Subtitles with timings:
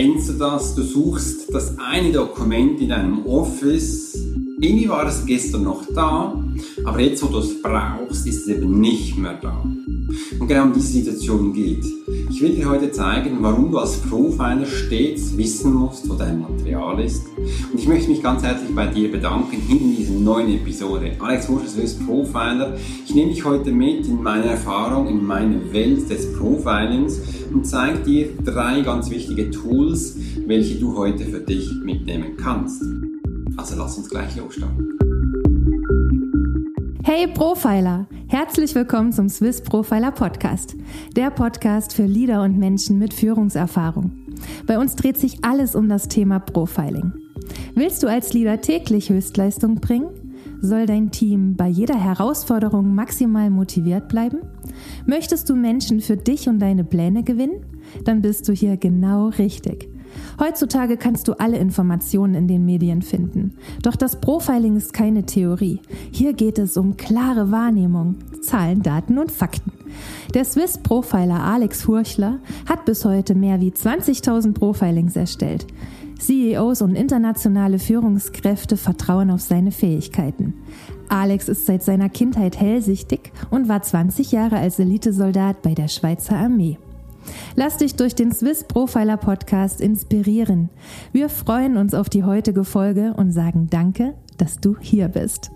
[0.00, 0.74] Kennst du das?
[0.74, 4.18] Du suchst das eine Dokument in deinem Office.
[4.58, 6.42] Irgendwie war es gestern noch da,
[6.86, 9.62] aber jetzt, wo du es brauchst, ist es eben nicht mehr da.
[10.38, 11.84] Und genau um diese Situation geht.
[12.30, 16.98] Ich will dir heute zeigen, warum du als Profiler stets wissen musst, wo dein Material
[17.04, 17.22] ist.
[17.70, 21.12] Und ich möchte mich ganz herzlich bei dir bedanken in dieser neuen Episode.
[21.18, 22.74] Alex Murschers ist Profiler.
[23.04, 27.20] Ich nehme dich heute mit in meine Erfahrung, in meine Welt des Profilings
[27.52, 32.82] und zeige dir drei ganz wichtige Tools, welche du heute für dich mitnehmen kannst.
[33.56, 34.98] Also lass uns gleich losstarten.
[37.02, 38.06] Hey Profiler!
[38.28, 40.76] Herzlich willkommen zum Swiss Profiler Podcast,
[41.16, 44.12] der Podcast für Leader und Menschen mit Führungserfahrung.
[44.66, 47.12] Bei uns dreht sich alles um das Thema Profiling.
[47.74, 50.19] Willst du als Leader täglich Höchstleistung bringen?
[50.62, 54.40] Soll dein Team bei jeder Herausforderung maximal motiviert bleiben?
[55.06, 57.64] Möchtest du Menschen für dich und deine Pläne gewinnen?
[58.04, 59.88] Dann bist du hier genau richtig.
[60.38, 63.54] Heutzutage kannst du alle Informationen in den Medien finden.
[63.82, 65.80] Doch das Profiling ist keine Theorie.
[66.10, 69.72] Hier geht es um klare Wahrnehmung, Zahlen, Daten und Fakten.
[70.34, 75.66] Der Swiss Profiler Alex Furchler hat bis heute mehr wie 20.000 Profilings erstellt.
[76.20, 80.54] CEOs und internationale Führungskräfte vertrauen auf seine Fähigkeiten.
[81.08, 86.36] Alex ist seit seiner Kindheit hellsichtig und war 20 Jahre als Elitesoldat bei der Schweizer
[86.36, 86.78] Armee.
[87.56, 90.70] Lass dich durch den Swiss Profiler Podcast inspirieren.
[91.12, 95.50] Wir freuen uns auf die heutige Folge und sagen Danke, dass du hier bist.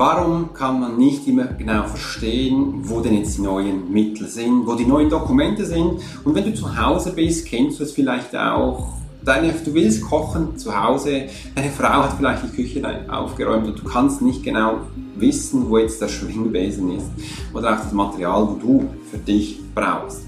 [0.00, 4.74] Warum kann man nicht immer genau verstehen, wo denn jetzt die neuen Mittel sind, wo
[4.74, 6.00] die neuen Dokumente sind?
[6.24, 8.94] Und wenn du zu Hause bist, kennst du es vielleicht auch.
[9.22, 13.84] Deine, du willst kochen zu Hause, deine Frau hat vielleicht die Küche aufgeräumt und du
[13.84, 14.78] kannst nicht genau
[15.16, 17.10] wissen, wo jetzt der Schwingbesen ist
[17.52, 20.22] oder auch das Material, wo du für dich brauchst.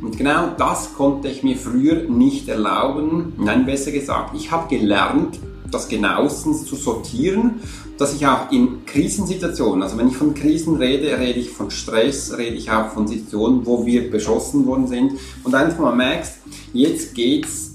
[0.00, 3.34] Und genau das konnte ich mir früher nicht erlauben.
[3.38, 5.38] Nein, besser gesagt, ich habe gelernt,
[5.72, 7.60] das genauestens zu sortieren,
[7.98, 12.36] dass ich auch in Krisensituationen, also wenn ich von Krisen rede, rede ich von Stress,
[12.36, 15.12] rede ich auch von Situationen, wo wir beschossen worden sind
[15.44, 16.38] und einfach mal merkst,
[16.72, 17.72] jetzt geht's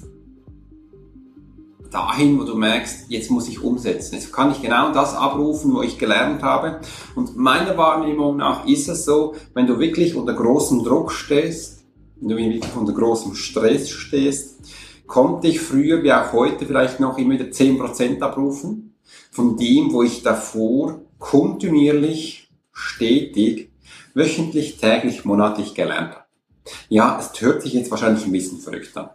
[1.91, 4.16] dahin, wo du merkst, jetzt muss ich umsetzen.
[4.16, 6.81] Jetzt kann ich genau das abrufen, wo ich gelernt habe.
[7.16, 11.85] Und meiner Wahrnehmung nach ist es so, wenn du wirklich unter großem Druck stehst,
[12.19, 14.57] wenn du wirklich unter großem Stress stehst,
[15.06, 18.86] konnte ich früher wie auch heute vielleicht noch immer wieder 10% abrufen
[19.31, 23.72] von dem, wo ich davor kontinuierlich, stetig,
[24.13, 26.25] wöchentlich, täglich, monatlich gelernt habe.
[26.90, 29.09] Ja, es hört sich jetzt wahrscheinlich ein bisschen verrückt an.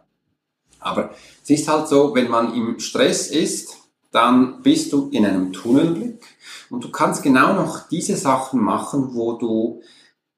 [0.80, 1.10] Aber
[1.42, 3.76] es ist halt so, wenn man im Stress ist,
[4.10, 6.24] dann bist du in einem Tunnelblick
[6.70, 9.82] und du kannst genau noch diese Sachen machen, wo du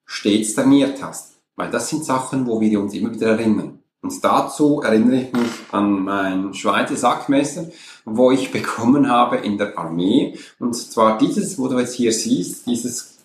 [0.04, 1.38] stets trainiert hast.
[1.56, 3.83] Weil das sind Sachen, wo wir uns immer wieder erinnern.
[4.04, 7.70] Und dazu erinnere ich mich an mein Schweizer Sackmesser,
[8.04, 10.38] wo ich bekommen habe in der Armee.
[10.58, 13.16] Und zwar dieses, wo du jetzt hier siehst, dieses,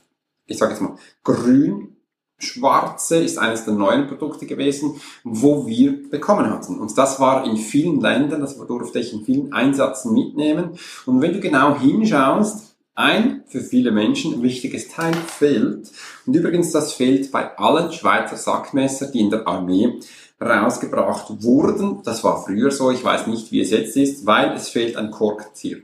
[0.47, 1.97] ich sage jetzt mal, grün
[2.37, 6.79] Schwarze ist eines der neuen Produkte gewesen, wo wir bekommen hatten.
[6.79, 10.79] Und das war in vielen Ländern, das durfte ich in vielen Einsätzen mitnehmen.
[11.05, 15.91] Und wenn du genau hinschaust, ein für viele Menschen wichtiges Teil fehlt.
[16.25, 19.99] Und übrigens, das fehlt bei allen Schweizer Sackmesser, die in der Armee
[20.41, 22.01] rausgebracht wurden.
[22.03, 25.11] Das war früher so, ich weiß nicht, wie es jetzt ist, weil es fehlt ein
[25.11, 25.79] Korkenzieher.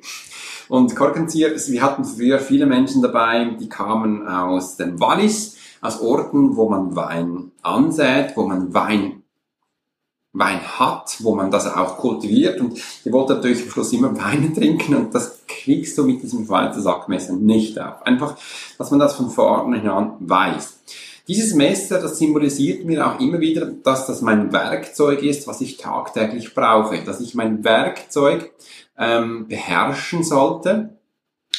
[0.68, 6.56] Und Korkenzieher, wir hatten früher viele Menschen dabei, die kamen aus dem Wallis, aus Orten,
[6.56, 9.24] wo man Wein ansät, wo man Wein
[10.38, 14.54] Wein hat, wo man das auch kultiviert und ihr wollt natürlich am Schluss immer Weine
[14.54, 18.06] trinken und das kriegst du mit diesem Schweizer Sackmesser nicht auf.
[18.06, 18.36] Einfach,
[18.78, 20.80] dass man das von vorne an weiß.
[21.28, 25.78] Dieses Messer, das symbolisiert mir auch immer wieder, dass das mein Werkzeug ist, was ich
[25.78, 28.52] tagtäglich brauche, dass ich mein Werkzeug
[28.98, 30.98] ähm, beherrschen sollte,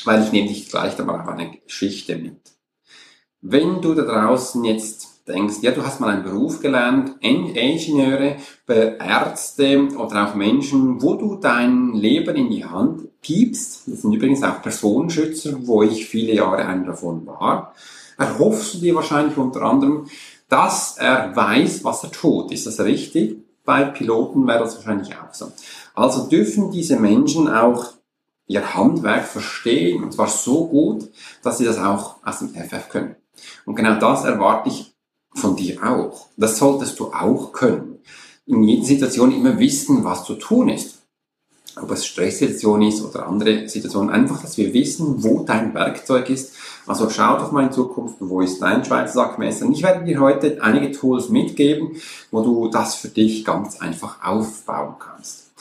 [0.04, 2.36] weil ich nehme dich gleich aber auch eine Geschichte mit.
[3.40, 8.36] Wenn du da draußen jetzt denkst, ja, du hast mal einen Beruf gelernt, Ingenieure,
[8.68, 14.44] Ärzte oder auch Menschen, wo du dein Leben in die Hand gibst, das sind übrigens
[14.44, 17.74] auch Personenschützer, wo ich viele Jahre einer davon war,
[18.18, 20.08] erhoffst du dir wahrscheinlich unter anderem,
[20.48, 22.52] dass er weiß, was er tut.
[22.52, 23.38] Ist das richtig?
[23.64, 25.52] Bei Piloten wäre das wahrscheinlich auch so.
[25.94, 27.92] Also dürfen diese Menschen auch
[28.46, 31.10] ihr Handwerk verstehen, und zwar so gut,
[31.42, 33.16] dass sie das auch aus dem FF können.
[33.64, 34.94] Und genau das erwarte ich
[35.34, 36.28] von dir auch.
[36.36, 37.98] Das solltest du auch können.
[38.46, 41.02] In jeder Situation immer wissen, was zu tun ist.
[41.74, 44.10] Ob es Stresssituation ist oder andere Situationen.
[44.10, 46.54] Einfach, dass wir wissen, wo dein Werkzeug ist
[46.86, 49.66] Also schau doch mal in Zukunft, wo ist dein Schweizer Sackmesser?
[49.66, 51.96] Und ich werde dir heute einige Tools mitgeben,
[52.30, 55.52] wo du das für dich ganz einfach aufbauen kannst.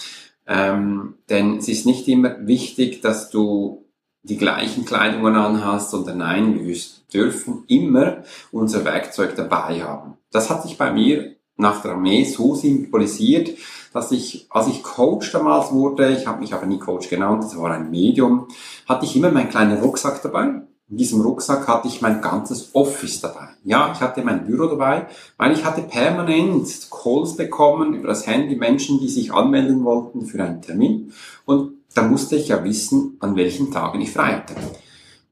[0.48, 3.86] Ähm, denn es ist nicht immer wichtig, dass du
[4.22, 6.78] die gleichen Kleidungen anhast, sondern nein, wir
[7.14, 10.18] dürfen immer unser Werkzeug dabei haben.
[10.32, 13.52] Das hat sich bei mir nach der Armee so symbolisiert,
[13.94, 17.58] dass ich, als ich Coach damals wurde, ich habe mich aber nie Coach genannt, das
[17.58, 18.48] war ein Medium,
[18.88, 20.62] hatte ich immer meinen kleinen Rucksack dabei.
[20.88, 23.50] In diesem Rucksack hatte ich mein ganzes Office dabei.
[23.64, 28.56] Ja, ich hatte mein Büro dabei, weil ich hatte permanent Calls bekommen über das Handy,
[28.56, 31.12] Menschen, die sich anmelden wollten für einen Termin.
[31.46, 34.54] Und da musste ich ja wissen, an welchen Tagen ich frei hatte.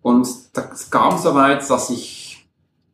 [0.02, 2.48] Und das kam so weit, dass ich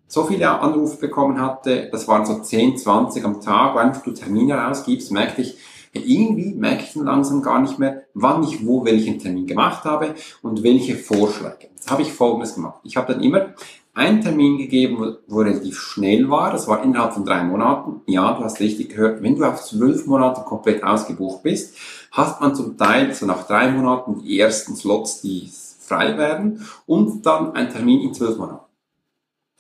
[0.08, 4.12] so viele Anrufe bekommen hatte, das waren so 10, 20 am Tag, wo einfach du
[4.12, 5.58] Termine rausgibst, merkte ich,
[5.94, 10.16] irgendwie merke ich dann langsam gar nicht mehr, wann ich wo welchen Termin gemacht habe
[10.42, 11.70] und welche Vorschläge.
[11.76, 12.80] Jetzt habe ich Folgendes gemacht.
[12.84, 13.54] Ich habe dann immer
[13.94, 16.52] einen Termin gegeben, wo relativ schnell war.
[16.52, 18.02] Das war innerhalb von drei Monaten.
[18.06, 19.22] Ja, du hast richtig gehört.
[19.22, 21.76] Wenn du auf zwölf Monate komplett ausgebucht bist,
[22.12, 27.26] hat man zum Teil so nach drei Monaten die ersten Slots, die frei werden und
[27.26, 28.69] dann ein Termin in zwölf Monaten.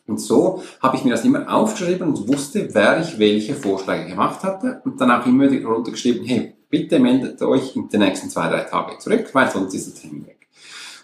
[0.09, 4.43] Und so habe ich mir das immer aufgeschrieben und wusste, wer ich welche Vorschläge gemacht
[4.43, 8.61] hatte und dann auch immer runtergeschrieben, hey, bitte meldet euch in den nächsten zwei, drei
[8.61, 10.47] Tagen zurück, weil sonst ist der Termin weg.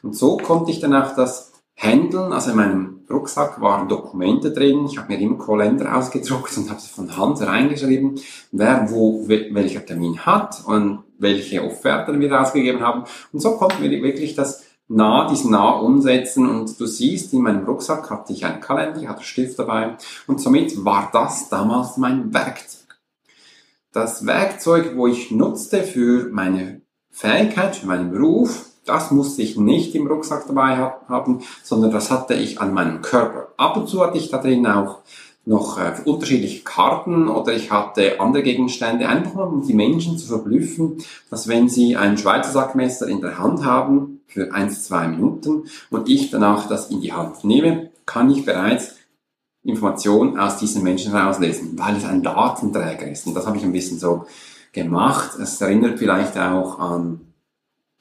[0.04, 2.32] Und so konnte ich dann auch das handeln.
[2.32, 4.86] Also in meinem Rucksack waren Dokumente drin.
[4.86, 8.20] Ich habe mir immer Kalender ausgedruckt und habe sie von Hand reingeschrieben,
[8.52, 13.04] wer wo welcher Termin hat und welche Offerten wir ausgegeben haben.
[13.32, 17.66] Und so konnten wir wirklich das nah, diesen nah umsetzen und du siehst, in meinem
[17.66, 19.98] Rucksack hatte ich einen Kalender, ich hatte Stift dabei
[20.28, 23.00] und somit war das damals mein Werkzeug.
[23.92, 29.96] Das Werkzeug, wo ich nutzte für meine Fähigkeit, für meinen Beruf, das musste ich nicht
[29.96, 30.78] im Rucksack dabei
[31.08, 33.54] haben, sondern das hatte ich an meinem Körper.
[33.58, 35.00] Ab und zu hatte ich da drin auch
[35.46, 41.04] noch äh, unterschiedliche Karten oder ich hatte andere Gegenstände, einfach um die Menschen zu verblüffen,
[41.30, 46.10] dass wenn sie ein Schweizer Sackmesser in der Hand haben für eins, zwei Minuten und
[46.10, 48.96] ich danach das in die Hand nehme, kann ich bereits
[49.64, 53.26] Informationen aus diesen Menschen rauslesen, weil es ein Datenträger ist.
[53.26, 54.26] Und das habe ich ein bisschen so
[54.72, 55.40] gemacht.
[55.40, 57.22] Es erinnert vielleicht auch an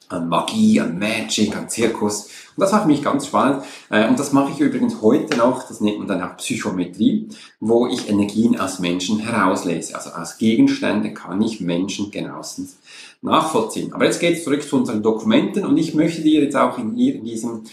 [0.09, 2.29] an Magie, an Magic, an Zirkus.
[2.55, 3.63] Und das war für mich ganz spannend.
[3.89, 7.29] Äh, und das mache ich übrigens heute noch, das nennt man dann auch Psychometrie,
[7.59, 9.95] wo ich Energien aus Menschen herauslese.
[9.95, 12.77] Also aus Gegenständen kann ich Menschen genauestens
[13.21, 13.93] nachvollziehen.
[13.93, 16.95] Aber jetzt geht es zurück zu unseren Dokumenten und ich möchte dir jetzt auch in,
[16.95, 17.63] diesem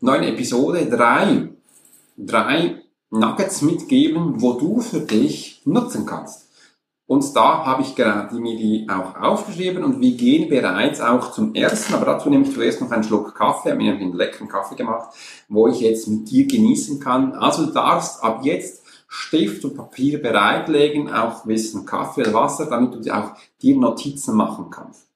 [0.00, 1.48] neuen Episode drei,
[2.16, 6.47] drei Nuggets mitgeben, wo du für dich nutzen kannst.
[7.08, 11.54] Und da habe ich gerade mir die auch aufgeschrieben und wir gehen bereits auch zum
[11.54, 14.74] ersten, aber dazu nehme ich zuerst noch einen Schluck Kaffee, habe mir einen leckeren Kaffee
[14.74, 15.16] gemacht,
[15.48, 17.32] wo ich jetzt mit dir genießen kann.
[17.32, 23.06] Also du darfst ab jetzt Stift und Papier bereitlegen, auch Wissen Kaffee oder Wasser, damit
[23.06, 23.32] du auch
[23.62, 25.08] dir Notizen machen kannst.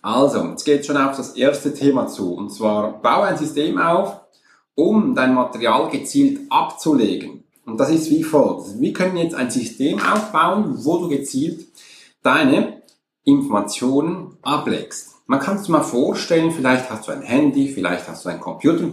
[0.00, 4.20] Also, jetzt geht schon auf das erste Thema zu, und zwar baue ein System auf,
[4.76, 7.43] um dein Material gezielt abzulegen.
[7.66, 8.80] Und das ist wie folgt.
[8.80, 11.66] Wir können jetzt ein System aufbauen, wo du gezielt
[12.22, 12.82] deine
[13.24, 15.14] Informationen ablegst.
[15.26, 18.90] Man kann sich mal vorstellen, vielleicht hast du ein Handy, vielleicht hast du einen Computer.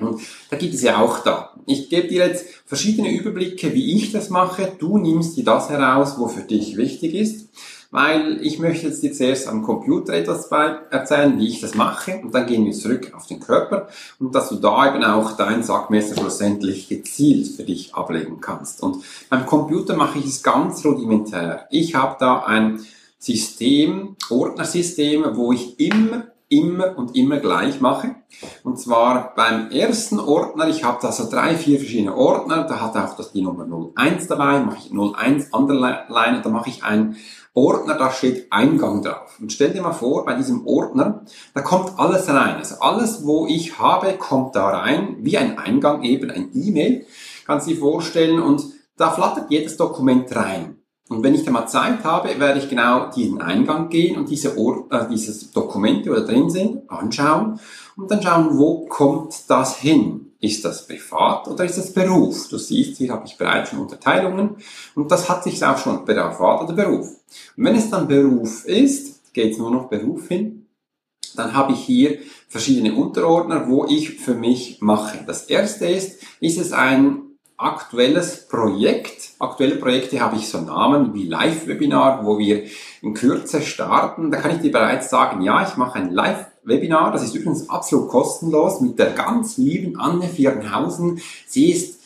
[0.00, 0.20] Und
[0.50, 1.54] da gibt es ja auch da.
[1.66, 4.72] Ich gebe dir jetzt verschiedene Überblicke, wie ich das mache.
[4.78, 7.48] Du nimmst dir das heraus, wo für dich wichtig ist
[7.92, 10.50] weil ich möchte jetzt dir zuerst am Computer etwas
[10.90, 14.48] erzählen, wie ich das mache und dann gehen wir zurück auf den Körper und dass
[14.48, 18.82] du da eben auch dein Sackmesser schlussendlich gezielt für dich ablegen kannst.
[18.82, 21.66] Und beim Computer mache ich es ganz rudimentär.
[21.70, 22.80] Ich habe da ein
[23.18, 28.14] System, Ordnersystem, wo ich immer immer und immer gleich mache.
[28.62, 32.96] Und zwar beim ersten Ordner, ich habe da so drei, vier verschiedene Ordner, da hat
[32.96, 37.16] auch das die Nummer 01 dabei, mache ich 01 Underline, da mache ich ein
[37.54, 39.38] Ordner, da steht Eingang drauf.
[39.40, 42.56] Und stell dir mal vor, bei diesem Ordner, da kommt alles rein.
[42.56, 47.06] Also alles, wo ich habe, kommt da rein, wie ein Eingang eben, ein E-Mail,
[47.46, 48.40] kannst du dir vorstellen.
[48.40, 48.64] Und
[48.96, 50.78] da flattert jedes Dokument rein.
[51.08, 54.56] Und wenn ich da mal Zeit habe, werde ich genau diesen Eingang gehen und diese,
[54.56, 57.60] Or äh, diese Dokumente, die da drin sind, anschauen
[57.96, 60.21] und dann schauen, wo kommt das hin?
[60.42, 62.48] Ist das privat oder ist das Beruf?
[62.48, 64.56] Du siehst, hier habe ich bereits schon Unterteilungen
[64.96, 67.06] und das hat sich auch schon privat oder Beruf.
[67.56, 70.66] Und wenn es dann Beruf ist, geht es nur noch Beruf hin,
[71.36, 72.18] dann habe ich hier
[72.48, 75.20] verschiedene Unterordner, wo ich für mich mache.
[75.24, 77.22] Das erste ist, ist es ein
[77.56, 79.34] aktuelles Projekt.
[79.38, 82.64] Aktuelle Projekte habe ich so Namen wie Live-Webinar, wo wir
[83.00, 84.32] in Kürze starten.
[84.32, 87.12] Da kann ich dir bereits sagen, ja, ich mache ein Live Live-Webinar.
[87.12, 91.20] Das ist übrigens absolut kostenlos mit der ganz lieben Anne Viergenhausen.
[91.46, 92.00] Sie ist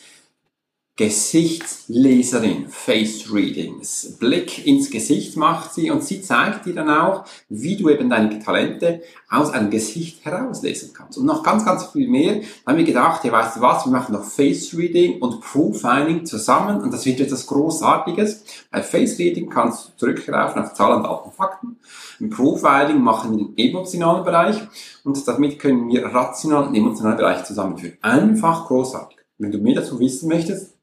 [0.97, 4.17] Gesichtsleserin, Face Readings.
[4.19, 8.39] Blick ins Gesicht macht sie und sie zeigt dir dann auch, wie du eben deine
[8.39, 11.19] Talente aus einem Gesicht herauslesen kannst.
[11.19, 12.41] Und noch ganz, ganz viel mehr.
[12.65, 16.81] Da haben wir gedacht, ja, weißt was, wir machen noch Face Reading und Profiling zusammen
[16.81, 18.43] und das wird etwas Großartiges.
[18.71, 21.77] Bei Face Reading kannst du zurückgreifen auf Zahlen, Daten, Fakten.
[22.19, 24.57] Im Profiling machen wir den emotionalen Bereich
[25.03, 27.99] und damit können wir rationalen und emotionalen Bereich zusammenführen.
[28.01, 29.19] Einfach großartig.
[29.37, 30.76] Wenn du mehr dazu wissen möchtest,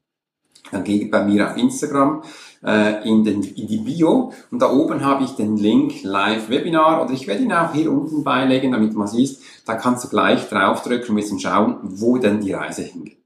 [0.71, 2.23] dann geh bei mir auf Instagram
[2.63, 7.13] äh, in, den, in die Bio und da oben habe ich den Link Live-Webinar oder
[7.13, 11.15] ich werde ihn auch hier unten beilegen, damit man siehst, da kannst du gleich draufdrücken
[11.15, 13.17] und ein schauen, wo denn die Reise hingeht.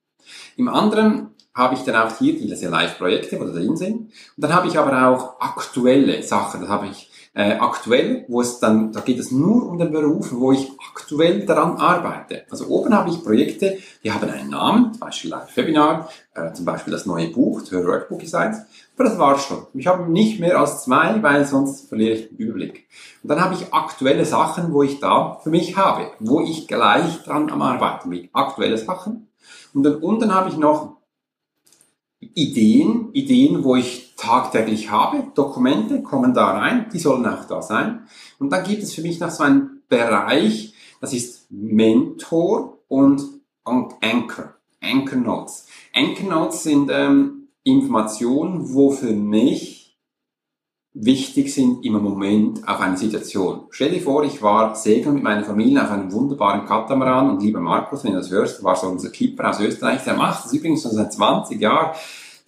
[0.58, 3.98] Im anderen habe ich dann auch hier diese Live-Projekte, wo da drin sind.
[3.98, 6.62] Und dann habe ich aber auch aktuelle Sachen.
[6.62, 10.32] Da habe ich äh, aktuell, wo es dann, da geht es nur um den Beruf,
[10.34, 12.44] wo ich aktuell daran arbeite.
[12.50, 16.66] Also oben habe ich Projekte, die haben einen Namen, zum Beispiel ein Webinar, äh, zum
[16.66, 18.60] Beispiel das neue Buch, The Workbook eins,
[18.96, 19.66] aber das war's schon.
[19.74, 22.88] Ich habe nicht mehr als zwei, weil sonst verliere ich den Überblick.
[23.24, 27.24] Und dann habe ich aktuelle Sachen, wo ich da für mich habe, wo ich gleich
[27.24, 28.30] dran am Arbeiten bin.
[28.34, 29.30] Aktuelle Sachen.
[29.74, 30.98] Und dann unten habe ich noch
[32.20, 38.08] Ideen, Ideen, wo ich tagtäglich habe, Dokumente kommen da rein, die sollen auch da sein.
[38.38, 43.24] Und dann gibt es für mich noch so einen Bereich, das ist Mentor und
[43.64, 45.68] Anchor, Anchor Notes.
[45.94, 49.80] Anchor Notes sind ähm, Informationen, wo für mich
[50.94, 53.68] wichtig sind im Moment auf eine Situation.
[53.70, 57.60] Stell dir vor, ich war segeln mit meiner Familie auf einem wunderbaren Katamaran und lieber
[57.60, 60.82] Markus, wenn du das hörst, war so unser Keeper aus Österreich, der macht das übrigens
[60.82, 61.96] schon seit 20 Jahren.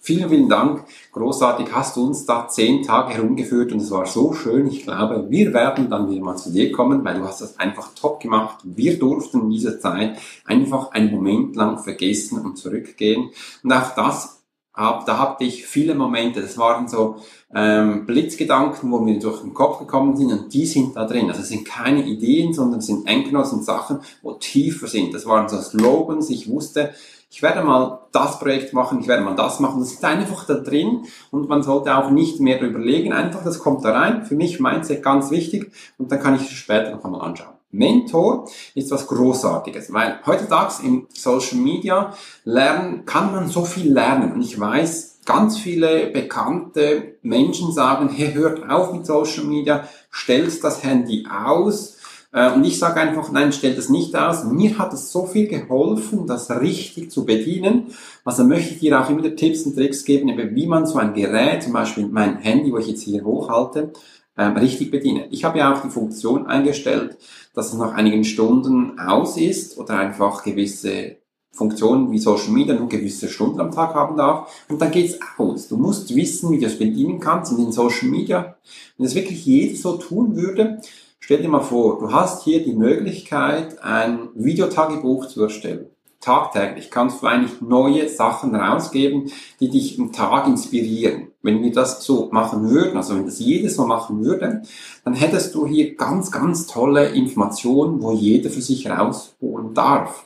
[0.04, 0.84] Vielen, vielen Dank.
[1.12, 4.66] Großartig hast du uns da zehn Tage herumgeführt und es war so schön.
[4.66, 7.94] Ich glaube, wir werden dann wieder mal zu dir kommen, weil du hast das einfach
[7.94, 8.58] top gemacht.
[8.64, 13.30] Wir durften in dieser Zeit einfach einen Moment lang vergessen und zurückgehen.
[13.62, 14.42] Und auch das
[14.74, 17.16] da hatte ich viele Momente, das waren so
[17.54, 21.28] ähm, Blitzgedanken, wo mir durch den Kopf gekommen sind und die sind da drin.
[21.28, 25.12] Also es sind keine Ideen, sondern es sind Endgenossen und Sachen, wo tiefer sind.
[25.12, 26.94] Das waren so Slogans, ich wusste,
[27.32, 29.80] ich werde mal das Projekt machen, ich werde mal das machen.
[29.80, 33.86] Das ist einfach da drin und man sollte auch nicht mehr überlegen, einfach das kommt
[33.86, 34.26] da rein.
[34.26, 37.54] Für mich Mindset ganz wichtig und dann kann ich es später noch einmal anschauen.
[37.70, 42.12] Mentor ist was Großartiges, weil heutzutage in Social Media
[42.44, 44.32] lernen, kann man so viel lernen.
[44.32, 50.62] Und ich weiß, ganz viele bekannte Menschen sagen, hey, hört auf mit Social Media, stellt
[50.62, 51.91] das Handy aus.
[52.32, 54.44] Äh, und ich sage einfach, nein, stellt das nicht aus.
[54.44, 57.88] Mir hat es so viel geholfen, das richtig zu bedienen.
[58.24, 61.62] Also möchte ich dir auch immer Tipps und Tricks geben, wie man so ein Gerät,
[61.62, 63.92] zum Beispiel mein Handy, wo ich jetzt hier hochhalte,
[64.38, 65.24] ähm, richtig bedienen.
[65.30, 67.18] Ich habe ja auch die Funktion eingestellt,
[67.54, 71.16] dass es nach einigen Stunden aus ist oder einfach gewisse
[71.54, 75.68] Funktionen wie Social Media nur gewisse Stunden am Tag haben darf und dann geht's aus.
[75.68, 78.56] Du musst wissen, wie du es bedienen kannst in den Social Media.
[78.96, 80.80] Wenn es wirklich jeder so tun würde,
[81.22, 85.86] stell dir mal vor, du hast hier die Möglichkeit, ein Videotagebuch zu erstellen
[86.22, 91.28] tagtäglich kannst du eigentlich neue Sachen rausgeben, die dich im Tag inspirieren.
[91.42, 94.62] Wenn wir das so machen würden, also wenn das jedes so machen würde,
[95.04, 100.24] dann hättest du hier ganz, ganz tolle Informationen, wo jeder für sich rausholen darf.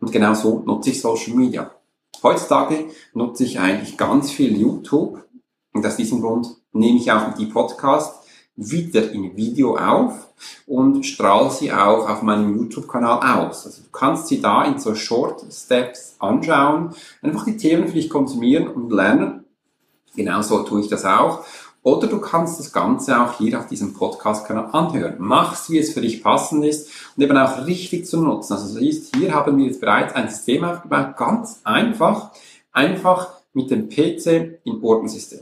[0.00, 1.72] Und genau so nutze ich Social Media.
[2.22, 5.24] Heutzutage nutze ich eigentlich ganz viel YouTube.
[5.74, 8.21] Und aus diesem Grund nehme ich auch die Podcast
[8.56, 10.28] wieder in Video auf
[10.66, 13.66] und strahle sie auch auf meinem YouTube-Kanal aus.
[13.66, 18.10] Also du kannst sie da in so Short Steps anschauen, einfach die Themen für dich
[18.10, 19.44] konsumieren und lernen.
[20.14, 21.44] Genauso tue ich das auch.
[21.84, 25.16] Oder du kannst das Ganze auch hier auf diesem Podcast-Kanal anhören.
[25.18, 28.52] Mach's, wie es für dich passend ist und eben auch richtig zu nutzen.
[28.52, 32.30] Also siehst, hier haben wir jetzt bereits ein System aufgebaut, ganz einfach,
[32.70, 35.40] einfach mit dem PC im Ordensystem.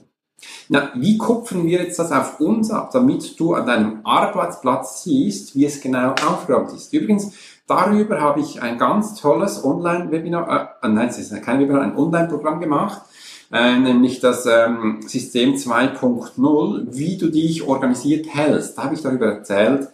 [0.69, 5.55] Na, wie kupfen wir jetzt das auf uns ab, damit du an deinem Arbeitsplatz siehst,
[5.55, 6.93] wie es genau aufgeräumt ist?
[6.93, 7.33] Übrigens,
[7.67, 12.61] darüber habe ich ein ganz tolles Online-Webinar, äh, nein, es ist kein Webinar, ein Online-Programm
[12.61, 13.03] gemacht,
[13.53, 18.79] äh, nämlich das ähm, System 2.0, wie du dich organisiert hältst.
[18.79, 19.89] Da habe ich darüber erzählt,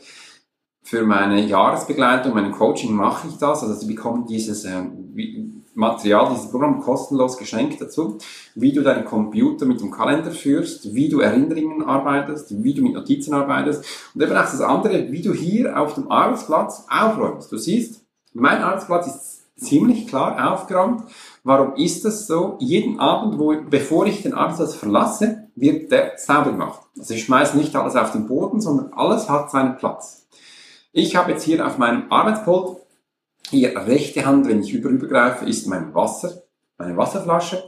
[0.86, 3.62] für meine Jahresbegleitung, mein Coaching mache ich das.
[3.62, 5.45] Also sie bekommen dieses ähm,
[5.76, 8.18] Material, dieses Programm kostenlos geschenkt dazu,
[8.54, 12.94] wie du deinen Computer mit dem Kalender führst, wie du Erinnerungen arbeitest, wie du mit
[12.94, 17.52] Notizen arbeitest und eben auch das andere, wie du hier auf dem Arbeitsplatz aufräumst.
[17.52, 18.00] Du siehst,
[18.32, 21.02] mein Arbeitsplatz ist ziemlich klar aufgeräumt.
[21.44, 22.56] Warum ist das so?
[22.58, 26.80] Jeden Abend, wo, bevor ich den Arbeitsplatz verlasse, wird der sauber gemacht.
[26.98, 30.26] Also ich schmeiße nicht alles auf den Boden, sondern alles hat seinen Platz.
[30.92, 32.78] Ich habe jetzt hier auf meinem Arbeitspult,
[33.50, 36.42] hier rechte Hand, wenn ich über übergreife, ist mein Wasser,
[36.78, 37.62] meine Wasserflasche.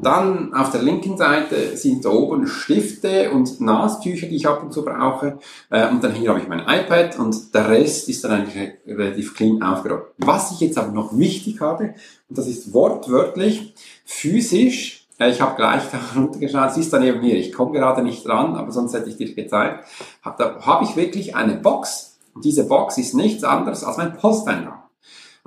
[0.00, 4.72] Dann auf der linken Seite sind da oben Stifte und Nastücher, die ich ab und
[4.72, 5.38] zu brauche.
[5.70, 9.34] Äh, und dann hier habe ich mein iPad und der Rest ist dann eigentlich relativ
[9.34, 10.04] clean aufgeräumt.
[10.18, 11.94] Was ich jetzt aber noch wichtig habe,
[12.28, 17.20] und das ist wortwörtlich, physisch, äh, ich habe gleich da runtergeschaut, sie ist da neben
[17.20, 19.84] mir, ich komme gerade nicht dran, aber sonst hätte ich dir gezeigt.
[20.22, 22.18] Da habe ich wirklich eine Box.
[22.34, 24.77] Und diese Box ist nichts anderes als mein Posteingang.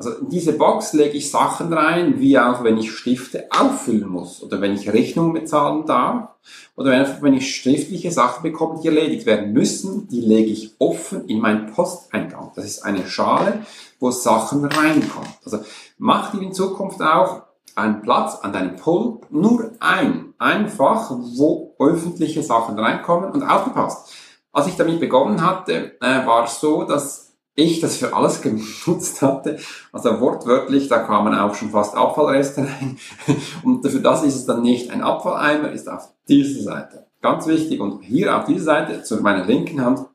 [0.01, 4.41] Also in diese Box lege ich Sachen rein, wie auch wenn ich Stifte auffüllen muss
[4.41, 6.29] oder wenn ich Rechnungen bezahlen darf
[6.75, 11.27] oder einfach wenn ich schriftliche Sachen bekomme, die erledigt werden müssen, die lege ich offen
[11.27, 12.51] in meinen Posteingang.
[12.55, 13.63] Das ist eine Schale,
[13.99, 15.29] wo Sachen reinkommen.
[15.45, 15.59] Also
[15.99, 17.43] mach dir in Zukunft auch
[17.75, 24.11] einen Platz an deinem Pult, nur ein, einfach, wo öffentliche Sachen reinkommen und aufgepasst.
[24.51, 29.21] Als ich damit begonnen hatte, äh, war es so, dass ich das für alles genutzt
[29.21, 29.59] hatte.
[29.91, 32.97] Also wortwörtlich, da kamen auch schon fast Abfallreste rein.
[33.63, 37.07] Und für das ist es dann nicht ein Abfalleimer, ist auf dieser Seite.
[37.21, 37.79] Ganz wichtig.
[37.79, 40.05] Und hier auf dieser Seite, zu meiner linken Hand,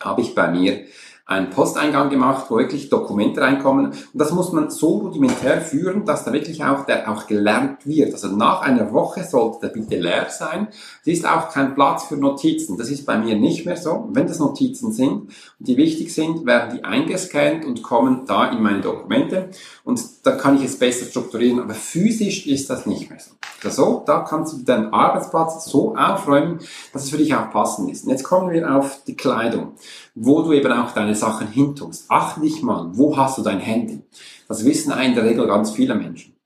[0.00, 0.84] habe ich bei mir
[1.24, 3.86] einen Posteingang gemacht, wo wirklich Dokumente reinkommen.
[3.86, 8.12] Und das muss man so rudimentär führen, dass da wirklich auch der auch gelernt wird.
[8.12, 10.68] Also nach einer Woche sollte der bitte leer sein.
[11.02, 12.76] Es ist auch kein Platz für Notizen.
[12.76, 14.08] Das ist bei mir nicht mehr so.
[14.12, 18.60] Wenn das Notizen sind und die wichtig sind, werden die eingescannt und kommen da in
[18.60, 19.50] meine Dokumente.
[19.84, 21.60] Und da kann ich es besser strukturieren.
[21.60, 23.32] Aber physisch ist das nicht mehr so.
[23.64, 26.58] Also da kannst du deinen Arbeitsplatz so aufräumen,
[26.92, 28.04] dass es für dich auch passend ist.
[28.04, 29.74] Und jetzt kommen wir auf die Kleidung
[30.14, 32.06] wo du eben auch deine Sachen hintust.
[32.08, 34.02] Achte dich mal, wo hast du dein Handy?
[34.48, 36.36] Das wissen in der Regel ganz viele Menschen.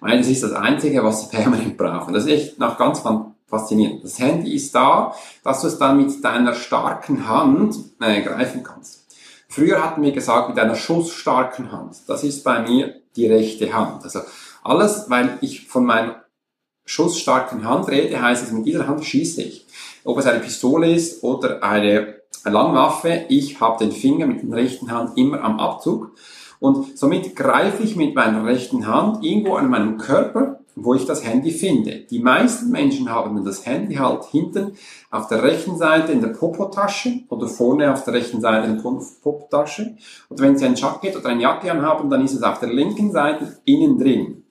[0.00, 2.12] Weil das ist das Einzige, was sie permanent brauchen.
[2.12, 3.02] Das ist echt noch ganz
[3.46, 4.04] faszinierend.
[4.04, 9.04] Das Handy ist da, dass du es dann mit deiner starken Hand äh, greifen kannst.
[9.48, 11.96] Früher hatten wir gesagt, mit einer schussstarken Hand.
[12.08, 14.02] Das ist bei mir die rechte Hand.
[14.02, 14.20] Also
[14.64, 16.24] alles, weil ich von meiner
[16.84, 19.66] schussstarken Hand rede, heißt es, mit dieser Hand schieße ich.
[20.02, 24.90] Ob es eine Pistole ist oder eine Langwaffe, ich habe den Finger mit der rechten
[24.90, 26.12] Hand immer am Abzug
[26.60, 31.24] und somit greife ich mit meiner rechten Hand irgendwo an meinem Körper, wo ich das
[31.24, 32.00] Handy finde.
[32.10, 34.72] Die meisten Menschen haben das Handy halt hinten
[35.10, 38.82] auf der rechten Seite in der Popotasche oder vorne auf der rechten Seite in der
[38.82, 39.96] Popotasche.
[40.28, 43.12] Und wenn Sie ein Jacket oder eine Jacke anhaben, dann ist es auf der linken
[43.12, 44.44] Seite innen drin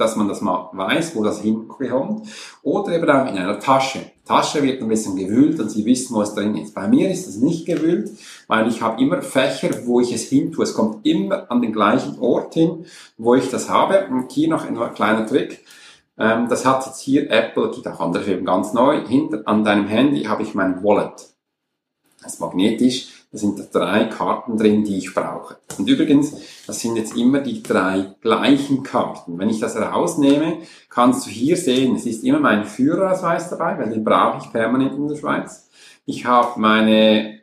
[0.00, 2.26] dass man das mal weiß, wo das hinkommt.
[2.62, 4.00] Oder eben auch in einer Tasche.
[4.30, 6.72] Tasche wird ein bisschen gewühlt und Sie wissen, wo es drin ist.
[6.72, 8.12] Bei mir ist es nicht gewühlt,
[8.46, 10.62] weil ich habe immer Fächer, wo ich es hin tue.
[10.62, 12.86] Es kommt immer an den gleichen Ort hin,
[13.18, 14.06] wo ich das habe.
[14.08, 15.64] Und hier noch ein kleiner Trick.
[16.16, 19.04] Ähm, das hat jetzt hier Apple, gibt auch andere Firmen ganz neu.
[19.04, 21.34] Hinter an deinem Handy habe ich mein Wallet.
[22.22, 25.58] Das ist magnetisch da sind drei Karten drin, die ich brauche.
[25.78, 26.34] Und übrigens,
[26.66, 29.38] das sind jetzt immer die drei gleichen Karten.
[29.38, 33.90] Wenn ich das rausnehme, kannst du hier sehen, es ist immer mein Führerausweis dabei, weil
[33.90, 35.68] den brauche ich permanent in der Schweiz.
[36.06, 37.40] Ich habe meine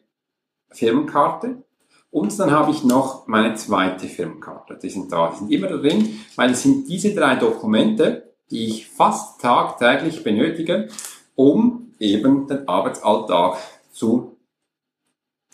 [0.71, 1.63] Firmenkarte
[2.11, 4.77] und dann habe ich noch meine zweite Firmenkarte.
[4.81, 8.65] Die sind da, die sind immer da drin, weil es sind diese drei Dokumente, die
[8.65, 10.89] ich fast tagtäglich benötige,
[11.35, 13.57] um eben den Arbeitsalltag
[13.91, 14.36] zu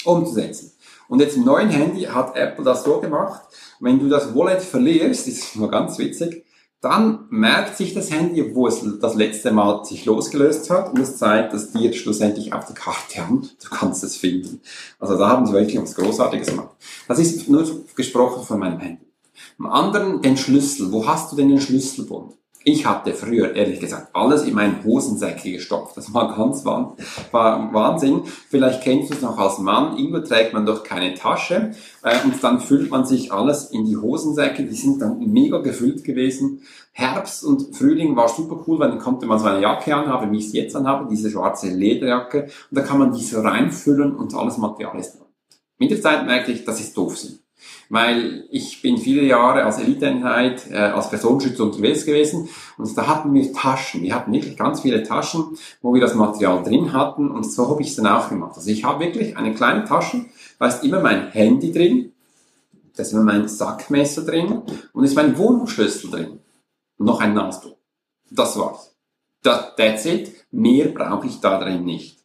[0.05, 0.71] umzusetzen.
[1.07, 3.41] Und jetzt im neuen Handy hat Apple das so gemacht,
[3.79, 6.45] wenn du das Wallet verlierst, ist nur ganz witzig,
[6.83, 11.17] dann merkt sich das Handy, wo es das letzte Mal sich losgelöst hat und es
[11.17, 13.49] zeigt das dir schlussendlich auf der Karte an.
[13.61, 14.61] Du kannst es finden.
[14.99, 16.75] Also da haben sie wirklich was Großartiges gemacht.
[17.07, 19.05] Das ist nur gesprochen von meinem Handy.
[19.59, 20.91] Am anderen den Schlüssel.
[20.91, 22.33] Wo hast du denn den Schlüsselbund?
[22.65, 25.97] Ich hatte früher, ehrlich gesagt, alles in meinen Hosensäcke gestopft.
[25.97, 28.21] Das war ganz Wahnsinn.
[28.49, 29.97] Vielleicht kennst du es noch als Mann.
[29.97, 31.71] Irgendwo trägt man doch keine Tasche.
[32.03, 34.63] Äh, und dann füllt man sich alles in die Hosensäcke.
[34.63, 36.61] Die sind dann mega gefüllt gewesen.
[36.93, 40.37] Herbst und Frühling war super cool, weil dann konnte man so eine Jacke anhaben, wie
[40.37, 42.43] ich es jetzt anhabe, diese schwarze Lederjacke.
[42.43, 45.27] Und da kann man diese reinfüllen und alles Material ist dran.
[45.79, 47.42] Mit der Zeit merkte ich, das ist doof sind
[47.89, 53.33] weil ich bin viele Jahre als Eliteeinheit, äh, als Personenschützer unterwegs gewesen und da hatten
[53.33, 54.01] wir Taschen.
[54.01, 57.81] Wir hatten wirklich ganz viele Taschen, wo wir das Material drin hatten und so habe
[57.81, 58.53] ich es dann auch gemacht.
[58.55, 60.25] Also ich habe wirklich eine kleine Tasche,
[60.59, 62.13] da ist immer mein Handy drin,
[62.95, 64.61] da ist immer mein Sackmesser drin
[64.93, 66.39] und ist mein Wohnungsschlüssel drin
[66.97, 67.77] und noch ein Nasentuch.
[68.29, 68.95] Das war's.
[69.43, 70.31] Das, that's it.
[70.51, 72.22] Mehr brauche ich da drin nicht.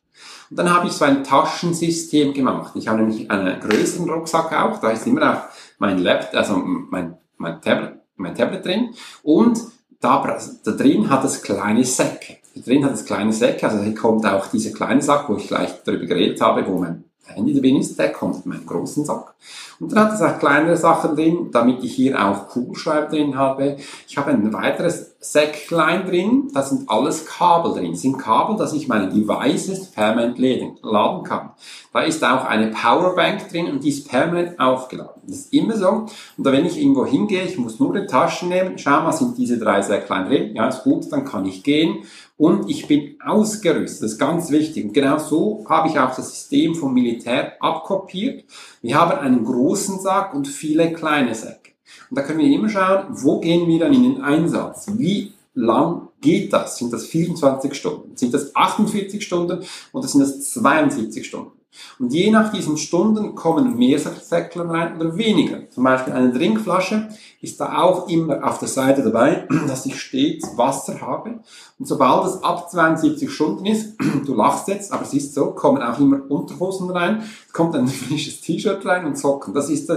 [0.51, 2.73] Und dann habe ich so ein Taschensystem gemacht.
[2.75, 5.43] Ich habe nämlich einen größeren Rucksack auch, da ist immer auch
[5.79, 8.95] mein Laptop, also mein, mein, Tablet, mein Tablet drin.
[9.23, 9.61] Und
[10.01, 12.39] da, da drin hat es kleine Säcke.
[12.55, 15.49] Da drin hat es kleine Säcke, also hier kommt auch dieser kleine Sack, wo ich
[15.49, 19.35] gleich darüber geredet habe, wo mein Handy drin ist, der kommt in meinen großen Sack.
[19.81, 23.77] Und dann hat es auch kleinere Sachen drin, damit ich hier auch Kugelschreiber drin habe.
[24.09, 27.91] Ich habe ein weiteres Säcklein drin, da sind alles Kabel drin.
[27.91, 31.51] Das sind Kabel, dass ich meine Devices permanent laden kann.
[31.93, 35.23] Da ist auch eine Powerbank drin und die ist permanent aufgeladen.
[35.27, 35.89] Das ist immer so.
[35.89, 39.59] Und wenn ich irgendwo hingehe, ich muss nur die Taschen nehmen, schau mal, sind diese
[39.59, 40.55] drei Säcklein drin?
[40.55, 42.05] Ja, ist gut, dann kann ich gehen
[42.37, 44.05] und ich bin ausgerüstet.
[44.05, 44.85] Das ist ganz wichtig.
[44.85, 48.45] Und genau so habe ich auch das System vom Militär abkopiert.
[48.83, 51.73] Wir haben einen großen Sack und viele kleine Säcke.
[52.11, 54.87] Und da können wir immer schauen, wo gehen wir dann in den Einsatz?
[54.97, 56.79] Wie lang geht das?
[56.79, 58.17] Sind das 24 Stunden?
[58.17, 61.53] Sind das 48 Stunden oder sind das 72 Stunden?
[61.99, 65.69] Und je nach diesen Stunden kommen mehr Säckler rein oder weniger.
[65.71, 67.09] Zum Beispiel eine Trinkflasche
[67.41, 71.41] ist da auch immer auf der Seite dabei, dass ich stets Wasser habe.
[71.79, 73.97] Und sobald es ab 72 Stunden ist,
[74.27, 77.23] du lachst jetzt, aber es ist so, kommen auch immer Unterhosen rein,
[77.53, 79.55] kommt ein frisches T-Shirt rein und Socken.
[79.55, 79.91] Das ist,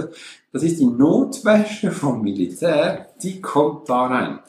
[0.52, 4.40] das ist die Notwäsche vom Militär, die kommt da rein.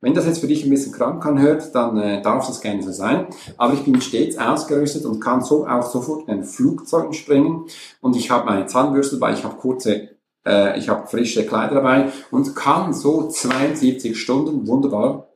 [0.00, 2.90] Wenn das jetzt für dich ein bisschen krank anhört, dann äh, darf das gerne so
[2.90, 3.26] sein.
[3.58, 7.66] Aber ich bin stets ausgerüstet und kann so auch sofort in ein Flugzeug springen.
[8.00, 10.08] Und ich habe meine Zahnbürste dabei, ich habe kurze,
[10.46, 15.28] äh, ich habe frische Kleider dabei und kann so 72 Stunden wunderbar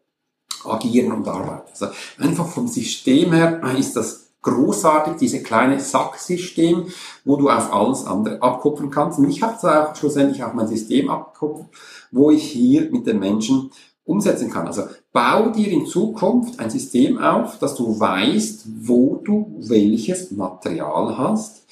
[0.64, 1.68] agieren und arbeiten.
[1.70, 6.86] Also einfach vom System her ist das großartig, diese kleine Sacksystem,
[7.24, 9.18] wo du auf alles andere abkupfen kannst.
[9.18, 11.64] Und ich habe da auch schlussendlich auch mein System abgekupft,
[12.12, 13.70] wo ich hier mit den Menschen
[14.04, 14.66] umsetzen kann.
[14.66, 21.16] Also bau dir in Zukunft ein System auf, dass du weißt, wo du welches Material
[21.16, 21.64] hast,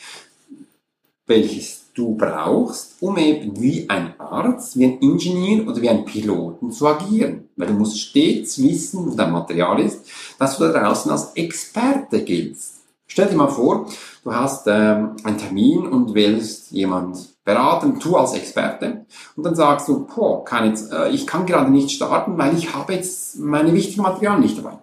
[1.26, 6.70] welches du brauchst, um eben wie ein Arzt, wie ein Ingenieur oder wie ein Piloten
[6.70, 7.48] zu agieren.
[7.56, 10.06] Weil du musst stets wissen, wo dein Material ist,
[10.38, 12.82] dass du da draußen als Experte giltst.
[13.06, 13.88] Stell dir mal vor,
[14.24, 19.04] du hast ähm, einen Termin und willst jemand beraten, tu als Experte
[19.36, 22.74] und dann sagst du, boah, kann jetzt, äh, ich kann gerade nicht starten, weil ich
[22.74, 24.78] habe jetzt meine wichtigen Materialien nicht dabei.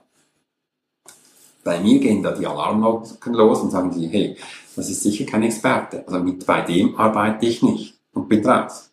[1.63, 4.38] Bei mir gehen da die Alarmglocken los und sagen die, hey,
[4.75, 6.03] das ist sicher kein Experte.
[6.08, 8.91] Also mit bei dem arbeite ich nicht und bin raus.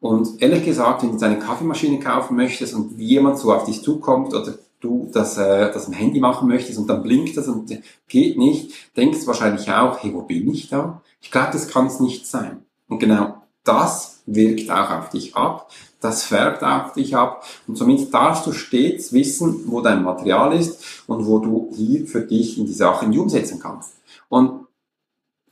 [0.00, 4.32] Und ehrlich gesagt, wenn du eine Kaffeemaschine kaufen möchtest und jemand so auf dich zukommt
[4.32, 7.76] oder du das, äh, das am Handy machen möchtest und dann blinkt das und
[8.06, 11.02] geht nicht, denkst du wahrscheinlich auch, hey, wo bin ich da?
[11.20, 12.62] Ich glaube, das kann es nicht sein.
[12.88, 18.14] Und genau das wirkt auch auf dich ab, das färbt auf dich ab und somit
[18.14, 22.66] darfst du stets wissen, wo dein Material ist und wo du hier für dich in
[22.66, 23.96] die Sachen umsetzen kannst.
[24.28, 24.67] Und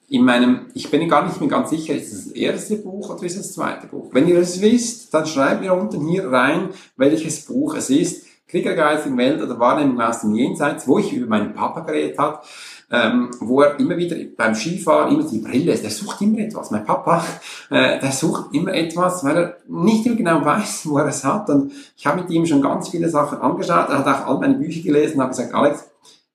[0.09, 3.23] in meinem, ich bin gar nicht mehr ganz sicher, ist es das erste Buch oder
[3.25, 4.11] ist es das zweite Buch?
[4.13, 8.27] Wenn ihr es wisst, dann schreibt mir unten hier rein, welches Buch es ist.
[8.49, 12.39] Kriegergeist in Welt oder Wahrnehmung aus dem Jenseits, wo ich über meinen Papa geredet habe
[12.91, 15.83] ähm, wo er immer wieder beim Skifahren immer die Brille ist.
[15.83, 16.71] Der sucht immer etwas.
[16.71, 17.25] Mein Papa,
[17.71, 21.51] äh, der sucht immer etwas, weil er nicht immer genau weiß, wo er es hat.
[21.51, 23.89] Und ich habe mit ihm schon ganz viele Sachen angeschaut.
[23.89, 25.91] Er hat auch all meine Bücher gelesen und habe gesagt, Alex,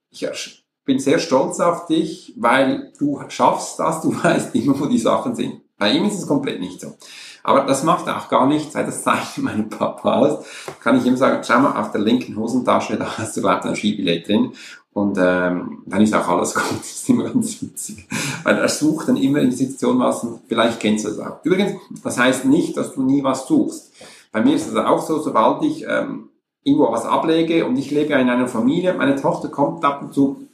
[0.10, 5.00] ich bin sehr stolz auf dich, weil du schaffst das, du weißt immer, wo die
[5.00, 5.62] Sachen sind.
[5.78, 6.96] Bei ihm ist es komplett nicht so.
[7.44, 10.46] Aber das macht auch gar nichts, weil das zeichnet meinem Papa aus.
[10.80, 13.76] Kann ich ihm sagen, schau mal, auf der linken Hosentasche, da hast du überhaupt ein
[13.76, 14.54] Skibillett drin.
[14.94, 16.80] Und ähm, dann ist auch alles gut.
[16.80, 18.08] Das ist immer ganz witzig.
[18.44, 21.44] Weil er sucht dann immer in die Situation was und vielleicht kennst du das auch.
[21.44, 23.91] Übrigens, das heißt nicht, dass du nie was suchst.
[24.32, 26.30] Bei mir ist es auch so, sobald ich ähm,
[26.63, 30.48] irgendwo was ablege und ich lebe in einer Familie, meine Tochter kommt ab und zu,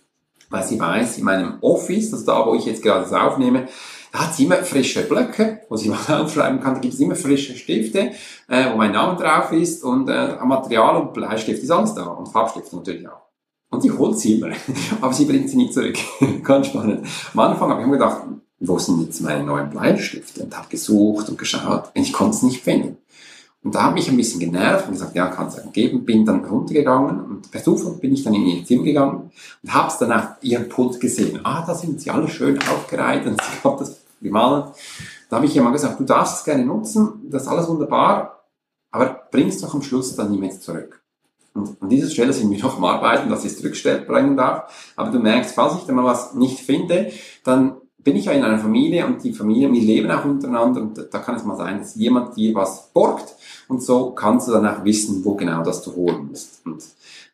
[0.50, 3.68] weil sie weiß, in meinem Office, das ist da, wo ich jetzt gerade das aufnehme,
[4.12, 6.76] da hat sie immer frische Blöcke, wo sie was aufschreiben kann.
[6.76, 8.12] Da gibt es immer frische Stifte,
[8.48, 12.28] äh, wo mein Name drauf ist und äh, Material und Bleistift ist alles da und
[12.28, 13.28] Farbstift natürlich auch.
[13.70, 14.54] Und sie holt sie immer,
[15.02, 15.98] aber sie bringt sie nicht zurück.
[16.44, 17.06] Ganz spannend.
[17.34, 18.22] Am Anfang habe ich mir gedacht,
[18.60, 20.44] wo sind jetzt meine neuen Bleistifte?
[20.44, 22.98] Und habe gesucht und geschaut und ich konnte es nicht finden.
[23.68, 26.06] Und da habe ich ein bisschen genervt und gesagt, ja, kann es geben.
[26.06, 29.30] Bin dann runtergegangen und per Zufall bin ich dann in ihr Zimmer gegangen
[29.62, 31.42] und habe dann auf ihrem Pult gesehen.
[31.44, 34.68] Ah, da sind sie alle schön aufgereiht und sie hat das gemalt.
[35.30, 38.46] Da habe ich ihr mal gesagt, du darfst es gerne nutzen, das ist alles wunderbar,
[38.90, 41.04] aber bring es doch am Schluss dann mehr zurück.
[41.54, 44.94] Und an dieser Stelle sind wir noch am Arbeiten, dass ich es zurückgestellt bringen darf.
[44.96, 47.12] Aber du merkst, falls ich da mal was nicht finde,
[47.44, 50.98] dann bin ich ja in einer Familie und die Familie, wir leben auch untereinander und
[51.12, 53.36] da kann es mal sein, dass jemand dir was borgt
[53.68, 56.66] und so kannst du dann auch wissen, wo genau das du holen musst.
[56.66, 56.84] Und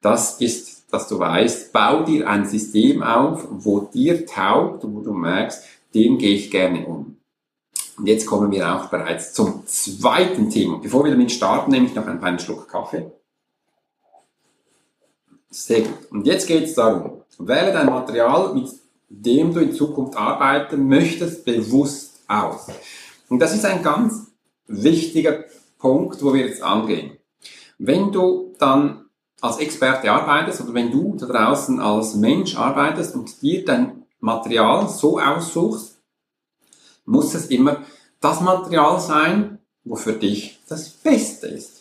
[0.02, 5.02] das ist, dass du weißt, bau dir ein System auf, wo dir taugt und wo
[5.02, 7.18] du merkst, dem gehe ich gerne um.
[7.98, 10.80] Und jetzt kommen wir auch bereits zum zweiten Thema.
[10.80, 13.12] Bevor wir damit starten, nehme ich noch einen kleinen Schluck Kaffee.
[15.52, 16.12] Sehr gut.
[16.12, 18.70] Und jetzt geht es darum, wähle dein Material mit
[19.22, 22.68] dem du in Zukunft arbeiten möchtest, bewusst aus.
[23.30, 24.32] Und das ist ein ganz
[24.68, 25.46] wichtiger
[25.78, 27.18] Punkt, wo wir jetzt angehen.
[27.78, 29.06] Wenn du dann
[29.42, 34.88] als Experte arbeitest oder wenn du da draußen als Mensch arbeitest und dir dein Material
[34.88, 36.00] so aussuchst,
[37.06, 37.82] muss es immer
[38.22, 41.73] das Material sein, wo für dich das Beste ist.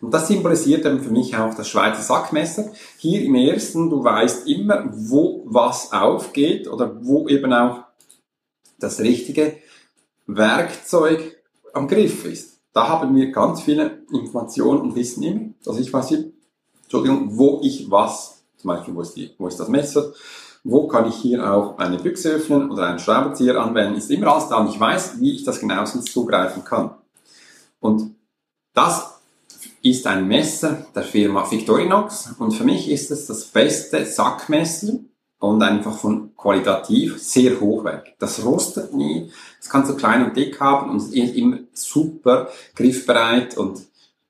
[0.00, 2.70] Und das symbolisiert dann für mich auch das Schweizer Sackmesser.
[2.98, 7.84] Hier im ersten, du weißt immer, wo was aufgeht oder wo eben auch
[8.78, 9.56] das richtige
[10.26, 12.60] Werkzeug am Griff ist.
[12.72, 15.50] Da haben wir ganz viele Informationen und Wissen immer.
[15.66, 16.12] Also ich weiß
[16.82, 20.12] Entschuldigung, wo ich was, zum Beispiel, wo ist, die, wo ist das Messer,
[20.64, 24.48] wo kann ich hier auch eine Büchse öffnen oder einen Schraubenzieher anwenden, ist immer alles
[24.48, 26.94] da und ich weiß, wie ich das genauestens zugreifen kann.
[27.80, 28.14] Und
[28.74, 29.17] das
[29.82, 34.94] ist ein Messer der Firma Victorinox und für mich ist es das beste Sackmesser
[35.38, 38.14] und einfach von qualitativ sehr hochwertig.
[38.18, 43.56] Das rostet nie, es kann so klein und dick haben und ist immer super griffbereit
[43.56, 43.80] und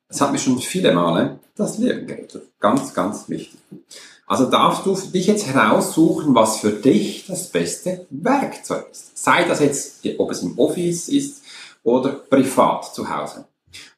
[0.09, 2.49] es hat mir schon viele Male das Leben gerettet.
[2.61, 3.61] Ganz, ganz wichtig.
[4.27, 9.17] Also darfst du für dich jetzt heraussuchen, was für dich das beste Werkzeug ist.
[9.17, 11.43] Sei das jetzt, ob es im Office ist
[11.83, 13.47] oder privat zu Hause.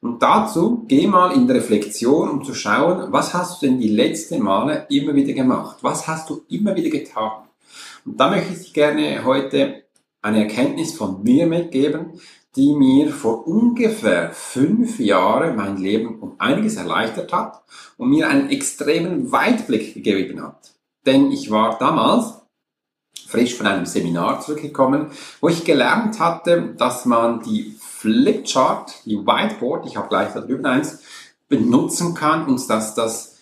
[0.01, 3.89] Und dazu geh mal in die Reflexion, um zu schauen, was hast du denn die
[3.89, 5.77] letzten Male immer wieder gemacht?
[5.81, 7.43] Was hast du immer wieder getan?
[8.05, 9.83] Und da möchte ich gerne heute
[10.21, 12.19] eine Erkenntnis von mir mitgeben,
[12.55, 17.63] die mir vor ungefähr fünf Jahren mein Leben um einiges erleichtert hat
[17.97, 20.73] und mir einen extremen Weitblick gegeben hat.
[21.05, 22.41] Denn ich war damals
[23.27, 25.07] frisch von einem Seminar zurückgekommen,
[25.39, 31.01] wo ich gelernt hatte, dass man die Flipchart, die Whiteboard, ich habe gleich darüber eins,
[31.47, 33.37] benutzen kann und dass das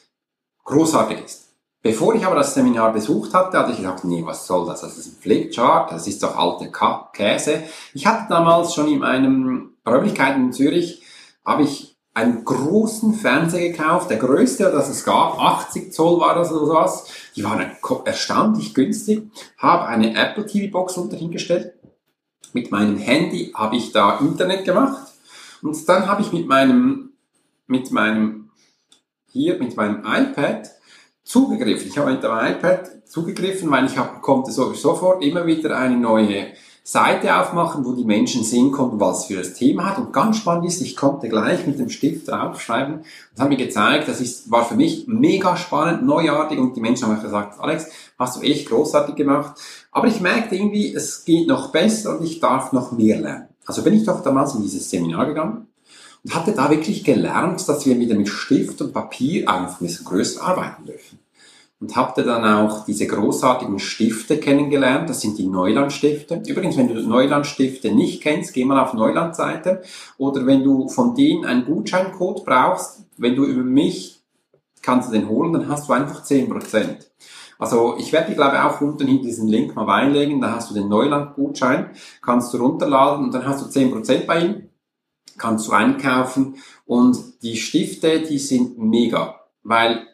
[0.65, 1.45] großartig ist.
[1.81, 4.81] Bevor ich aber das Seminar besucht hatte, hatte ich gedacht, nee, was soll das?
[4.81, 6.69] Das ist ein Flipchart, das ist doch alte
[7.13, 7.63] Käse.
[7.93, 11.03] Ich hatte damals schon in meinem Räumlichkeiten in Zürich,
[11.45, 16.51] habe ich einen großen Fernseher gekauft, der größte, das es gab, 80 Zoll war das
[16.51, 17.07] oder sowas.
[17.37, 17.65] Die waren
[18.03, 21.78] erstaunlich günstig, habe eine Apple TV Box unterhingestellt
[22.53, 25.07] mit meinem Handy habe ich da Internet gemacht
[25.61, 27.09] und dann habe ich mit meinem,
[27.67, 28.49] mit meinem,
[29.31, 30.69] hier mit meinem iPad
[31.23, 31.89] zugegriffen.
[31.89, 35.97] Ich habe mit dem iPad zugegriffen, weil ich hab, konnte so, sofort immer wieder eine
[35.97, 36.47] neue
[36.83, 39.99] Seite aufmachen, wo die Menschen sehen konnten, was für das Thema hat.
[39.99, 43.01] Und ganz spannend ist, ich konnte gleich mit dem Stift draufschreiben.
[43.35, 47.07] Das hat mir gezeigt, das ist, war für mich mega spannend, neuartig und die Menschen
[47.07, 49.59] haben gesagt, Alex, hast du echt großartig gemacht.
[49.91, 53.47] Aber ich merkte irgendwie, es geht noch besser und ich darf noch mehr lernen.
[53.65, 55.67] Also bin ich doch damals in dieses Seminar gegangen
[56.23, 60.05] und hatte da wirklich gelernt, dass wir wieder mit Stift und Papier einfach ein bisschen
[60.05, 61.19] größer arbeiten dürfen
[61.79, 65.09] und ihr dann auch diese großartigen Stifte kennengelernt.
[65.09, 66.43] Das sind die Neuland-Stifte.
[66.45, 69.81] Übrigens, wenn du Neuland-Stifte nicht kennst, geh mal auf Neuland-Seite.
[70.17, 74.21] Oder wenn du von denen einen Gutscheincode brauchst, wenn du über mich
[74.81, 77.07] kannst du den holen, dann hast du einfach 10%.
[77.59, 80.41] Also ich werde dir, glaube ich, auch unten hinter diesen Link mal einlegen.
[80.41, 81.91] Da hast du den Neuland-Gutschein,
[82.21, 84.69] kannst du runterladen und dann hast du 10% bei ihm,
[85.37, 86.55] kannst du einkaufen.
[86.85, 90.07] Und die Stifte, die sind mega, weil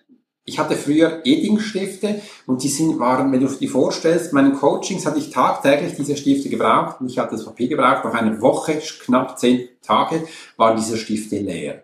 [0.43, 5.19] ich hatte früher Edding-Stifte und die sind, waren, wenn du die vorstellst, meinen Coachings hatte
[5.19, 8.05] ich tagtäglich diese Stifte gebraucht und ich hatte das Papier gebraucht.
[8.05, 10.27] Nach einer Woche, knapp zehn Tage,
[10.57, 11.83] waren diese Stifte leer.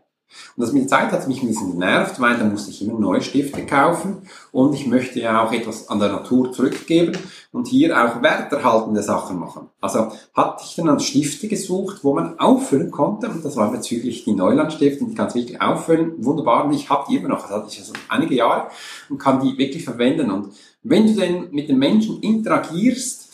[0.55, 2.99] Und das mit der Zeit hat mich ein bisschen genervt, weil dann musste ich immer
[2.99, 4.17] neue Stifte kaufen
[4.51, 7.17] und ich möchte ja auch etwas an der Natur zurückgeben
[7.51, 9.69] und hier auch werterhaltende Sachen machen.
[9.79, 14.23] Also hatte ich dann an Stifte gesucht, wo man auffüllen konnte und das waren bezüglich
[14.23, 16.13] die Neulandstifte und die du wirklich auffüllen.
[16.23, 18.67] Wunderbar und ich habe die immer noch, das hatte ich also einige Jahre
[19.09, 23.30] und kann die wirklich verwenden und wenn du denn mit den Menschen interagierst,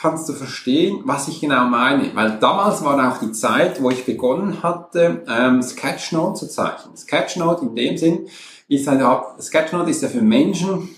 [0.00, 2.14] kannst du verstehen, was ich genau meine.
[2.14, 6.96] Weil damals war auch die Zeit, wo ich begonnen hatte, ähm, Sketchnote zu zeichnen.
[6.96, 8.28] Sketchnote in dem Sinn
[8.68, 9.02] ist halt,
[9.40, 10.88] Sketchnote ist ja für Menschen,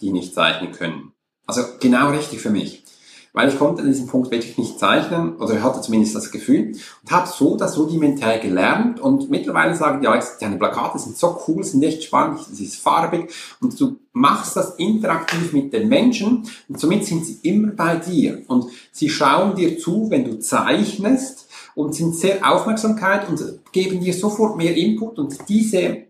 [0.00, 1.12] die nicht zeichnen können.
[1.46, 2.84] Also genau richtig für mich
[3.32, 7.10] weil ich konnte an diesem Punkt wirklich nicht zeichnen oder hatte zumindest das Gefühl und
[7.10, 11.62] habe so das rudimentär gelernt und mittlerweile sagen die Alex, deine Plakate sind so cool,
[11.64, 16.80] sind echt spannend, es ist farbig und du machst das interaktiv mit den Menschen und
[16.80, 21.94] somit sind sie immer bei dir und sie schauen dir zu, wenn du zeichnest und
[21.94, 23.40] sind sehr Aufmerksamkeit und
[23.72, 26.08] geben dir sofort mehr Input und diese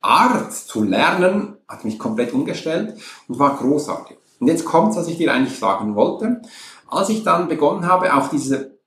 [0.00, 4.16] Art zu lernen hat mich komplett umgestellt und war großartig.
[4.38, 6.42] Und jetzt kommt, was ich dir eigentlich sagen wollte.
[6.88, 8.78] Als ich dann begonnen habe, auch diese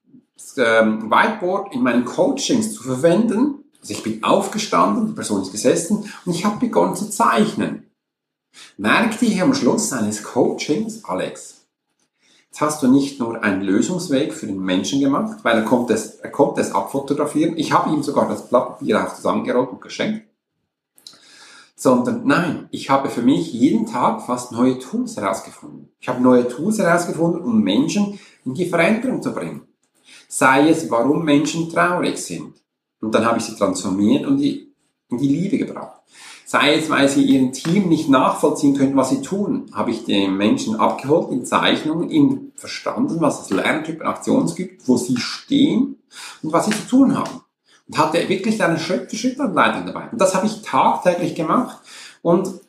[0.58, 6.12] ähm, Whiteboard in meinen Coachings zu verwenden, also ich bin aufgestanden, die Person ist gesessen
[6.26, 7.90] und ich habe begonnen zu zeichnen.
[8.78, 11.66] merkte ich am Schluss eines Coachings, Alex,
[12.50, 16.16] jetzt hast du nicht nur einen Lösungsweg für den Menschen gemacht, weil er kommt es,
[16.16, 17.58] er kommt es abfotografieren.
[17.58, 20.29] Ich habe ihm sogar das Blatt Papier auch zusammengerollt und geschenkt.
[21.82, 25.88] Sondern nein, ich habe für mich jeden Tag fast neue Tools herausgefunden.
[26.02, 29.62] Ich habe neue Tools herausgefunden, um Menschen in die Veränderung zu bringen.
[30.28, 32.56] Sei es, warum Menschen traurig sind.
[33.00, 34.74] Und dann habe ich sie transformiert und die,
[35.08, 36.02] in die Liebe gebracht.
[36.44, 40.36] Sei es, weil sie ihren Team nicht nachvollziehen können, was sie tun, habe ich den
[40.36, 45.96] Menschen abgeholt in Zeichnungen, ihnen verstanden, was es Lerntypen Aktions gibt, wo sie stehen
[46.44, 47.40] und was sie zu tun haben.
[47.90, 50.10] Und hatte wirklich eine Schritt-für-Schritt-Anleitung dabei.
[50.12, 51.80] Und das habe ich tagtäglich gemacht.
[52.22, 52.62] Und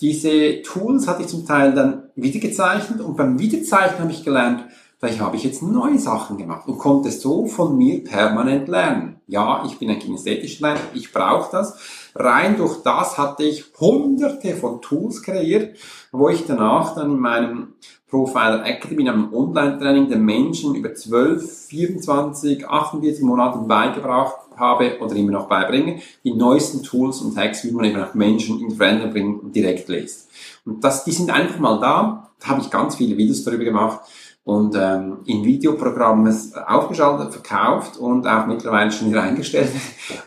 [0.00, 4.64] diese Tools hatte ich zum Teil dann wiedergezeichnet und beim Wiederzeichnen habe ich gelernt,
[4.98, 9.20] Vielleicht habe ich jetzt neue Sachen gemacht und konnte so von mir permanent lernen.
[9.28, 12.10] Ja, ich bin ein kinesthetischer Lerner, ich brauche das.
[12.16, 15.76] Rein durch das hatte ich hunderte von Tools kreiert,
[16.10, 17.74] wo ich danach dann in meinem
[18.08, 25.14] Profiler Academy, in einem Online-Training den Menschen über 12, 24, 48 Monate beigebracht habe oder
[25.14, 29.12] immer noch beibringe, die neuesten Tools und Hacks, wie man eben auch Menschen in Veränderung
[29.12, 30.30] bringt und direkt lässt.
[30.64, 34.00] Und das, die sind einfach mal da, da habe ich ganz viele Videos darüber gemacht
[34.44, 36.34] und ähm, in Videoprogrammen
[36.66, 39.70] aufgeschaltet, verkauft und auch mittlerweile schon wieder eingestellt.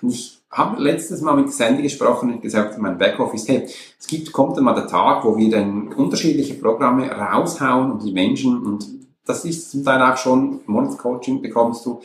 [0.01, 3.67] Und ich habe letztes Mal mit Sandy gesprochen und gesagt in meinem Backoffice, hey,
[3.99, 8.11] es gibt, kommt dann mal der Tag, wo wir dann unterschiedliche Programme raushauen und die
[8.11, 8.85] Menschen, und
[9.25, 12.01] das ist zum Teil auch schon, Monatscoaching bekommst du,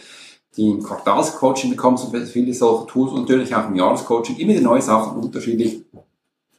[0.56, 4.80] die Quartalscoaching bekommst du viele solche Tools und natürlich auch im Jahrescoaching, immer die neue
[4.80, 5.84] Sachen unterschiedlich.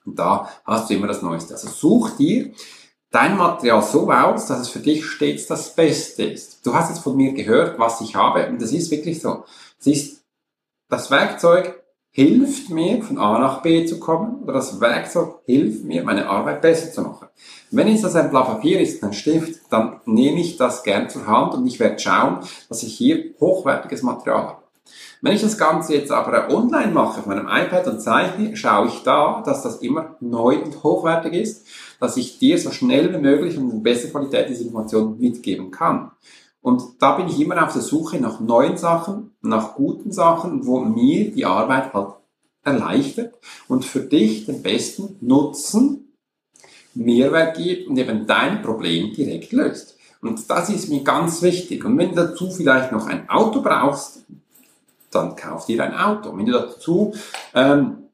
[0.06, 1.54] Und da hast du immer das Neueste.
[1.54, 2.52] Also such dir
[3.12, 6.66] dein Material so aus, dass es für dich stets das Beste ist.
[6.66, 9.46] Du hast jetzt von mir gehört, was ich habe, und das ist wirklich so.
[9.80, 10.24] Es ist,
[10.90, 16.04] das Werkzeug hilft mir, von A nach B zu kommen, oder das Werkzeug hilft mir,
[16.04, 17.28] meine Arbeit besser zu machen.
[17.70, 21.28] Wenn jetzt das ein Blatt Papier ist, ein Stift, dann nehme ich das gern zur
[21.28, 24.64] Hand und ich werde schauen, dass ich hier hochwertiges Material habe.
[25.22, 29.04] Wenn ich das Ganze jetzt aber online mache auf meinem iPad und zeichne, schaue ich
[29.04, 31.68] da, dass das immer neu und hochwertig ist,
[32.00, 36.12] dass ich dir so schnell wie möglich und in bester Qualität diese Information mitgeben kann.
[36.68, 40.82] Und da bin ich immer auf der Suche nach neuen Sachen, nach guten Sachen, wo
[40.82, 42.16] mir die Arbeit halt
[42.62, 43.36] erleichtert
[43.70, 46.14] und für dich den besten Nutzen,
[46.94, 49.96] Mehrwert gibt und eben dein Problem direkt löst.
[50.22, 51.86] Und das ist mir ganz wichtig.
[51.86, 54.26] Und wenn du dazu vielleicht noch ein Auto brauchst,
[55.10, 56.38] dann kauf dir ein Auto.
[56.38, 57.14] Wenn du dazu
[57.56, 58.07] ähm,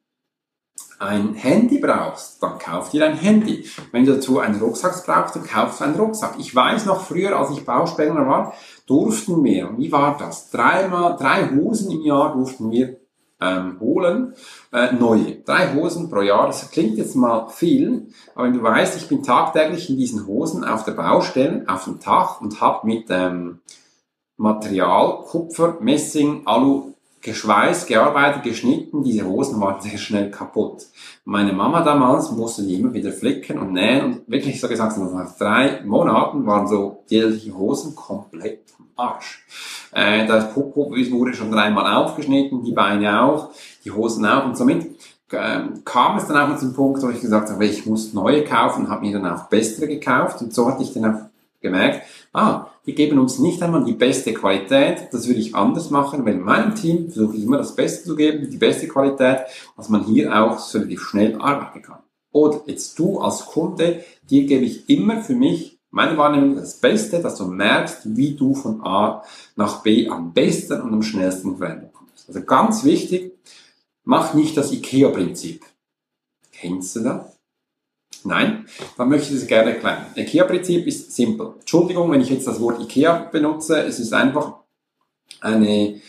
[1.04, 3.66] ein Handy brauchst, dann kauf dir ein Handy.
[3.92, 6.36] Wenn du dazu einen Rucksack brauchst, dann kaufst du einen Rucksack.
[6.40, 8.54] Ich weiß noch früher, als ich Bauspenger war,
[8.88, 10.50] durften wir, wie war das?
[10.50, 12.98] Dreimal, drei Hosen im Jahr durften wir
[13.42, 14.36] ähm, holen,
[14.72, 15.36] äh, neue.
[15.46, 19.24] Drei Hosen pro Jahr, das klingt jetzt mal viel, aber wenn du weißt, ich bin
[19.24, 23.60] tagtäglich in diesen Hosen auf der Baustelle, auf dem Tag und habe mit ähm,
[24.38, 26.93] Material, Kupfer, Messing, Alu
[27.24, 29.04] geschweißt, gearbeitet, geschnitten.
[29.04, 30.86] Diese Hosen waren sehr schnell kaputt.
[31.26, 35.38] Meine Mama damals musste die immer wieder flicken und nähen und wirklich so gesagt, nach
[35.38, 39.46] drei Monaten waren so die Hosen komplett am Arsch.
[39.94, 43.52] Äh, das Popo wurde schon dreimal aufgeschnitten, die Beine auch,
[43.86, 44.88] die Hosen auch und somit
[45.32, 48.90] ähm, kam es dann auch zum Punkt, wo ich gesagt habe, ich muss neue kaufen,
[48.90, 51.33] habe mir dann auch bessere gekauft und so hatte ich dann auch
[51.64, 56.26] gemerkt, ah, die geben uns nicht einmal die beste Qualität, das würde ich anders machen,
[56.26, 59.46] weil in meinem Team versuche ich immer das Beste zu geben, die beste Qualität,
[59.76, 62.04] dass man hier auch relativ schnell arbeiten kann.
[62.32, 67.22] Oder jetzt du als Kunde, dir gebe ich immer für mich meine Wahrnehmung das Beste,
[67.22, 69.24] dass du merkst, wie du von A
[69.56, 72.28] nach B am besten und am schnellsten Veränderung kommst.
[72.28, 73.38] Also ganz wichtig,
[74.04, 75.64] mach nicht das IKEA-Prinzip.
[76.52, 77.33] Kennst du das?
[78.26, 78.66] Nein,
[78.98, 80.06] dann möchte ich das gerne erklären.
[80.16, 81.56] IKEA-Prinzip ist simpel.
[81.60, 84.54] Entschuldigung, wenn ich jetzt das Wort IKEA benutze, es ist einfach
[85.42, 86.02] eine,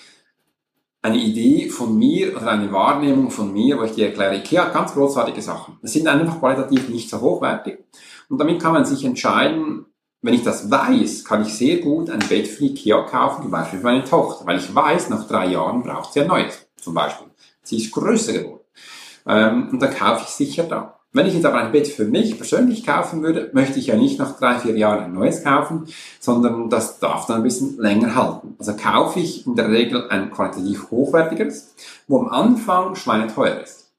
[1.02, 4.74] eine Idee von mir oder eine Wahrnehmung von mir, wo ich dir erkläre, IKEA hat
[4.74, 5.78] ganz großartige Sachen.
[5.82, 7.78] Es sind einfach qualitativ nicht so hochwertig.
[8.28, 9.86] Und damit kann man sich entscheiden,
[10.22, 13.80] wenn ich das weiß, kann ich sehr gut ein Bett für IKEA kaufen, zum Beispiel
[13.80, 17.26] für meine Tochter, weil ich weiß, nach drei Jahren braucht sie ein neues, zum Beispiel.
[17.62, 18.60] Sie ist größer geworden.
[19.26, 20.93] Ähm, und dann kaufe ich sicher da.
[21.14, 24.18] Wenn ich jetzt aber ein Bett für mich persönlich kaufen würde, möchte ich ja nicht
[24.18, 25.86] nach drei, vier Jahren ein neues kaufen,
[26.18, 28.56] sondern das darf dann ein bisschen länger halten.
[28.58, 31.72] Also kaufe ich in der Regel ein qualitativ hochwertigeres,
[32.08, 33.92] wo am Anfang schweineteuer ist.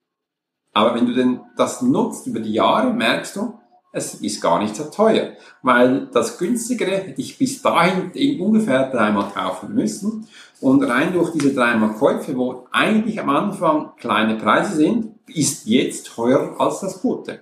[0.74, 3.54] Aber wenn du denn das nutzt über die Jahre, merkst du,
[3.96, 5.30] es ist gar nicht so teuer,
[5.64, 10.28] weil das günstigere hätte ich bis dahin ungefähr dreimal kaufen müssen
[10.60, 16.08] und rein durch diese dreimal Käufe, wo eigentlich am Anfang kleine Preise sind, ist jetzt
[16.08, 17.40] teurer als das Gute.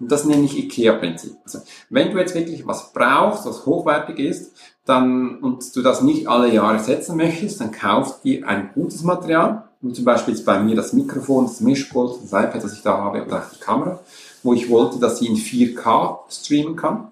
[0.00, 1.36] Und das nenne ich IKEA-Prinzip.
[1.44, 6.26] Also, wenn du jetzt wirklich was brauchst, was hochwertig ist, dann, und du das nicht
[6.26, 10.58] alle Jahre setzen möchtest, dann kauf dir ein gutes Material, wie zum Beispiel jetzt bei
[10.60, 14.00] mir das Mikrofon, das Mischpult, das iPad, das ich da habe, oder auch die Kamera,
[14.42, 17.08] wo ich wollte, dass sie in 4K streamen kann,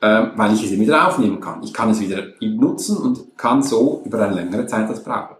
[0.00, 1.62] ähm, weil ich es wieder aufnehmen kann.
[1.62, 5.36] Ich kann es wieder nutzen und kann so über eine längere Zeit das brauchen.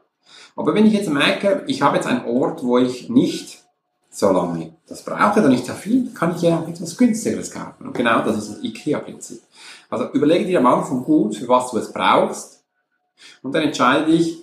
[0.56, 3.64] Aber wenn ich jetzt merke, ich habe jetzt einen Ort, wo ich nicht
[4.10, 7.86] so lange das brauche, dann nicht so viel, kann ich ja etwas günstigeres kaufen.
[7.86, 9.42] Und genau das ist das IKEA-Prinzip.
[9.90, 12.64] Also überlege dir am Anfang gut, für was du es brauchst.
[13.42, 14.38] Und dann entscheide dich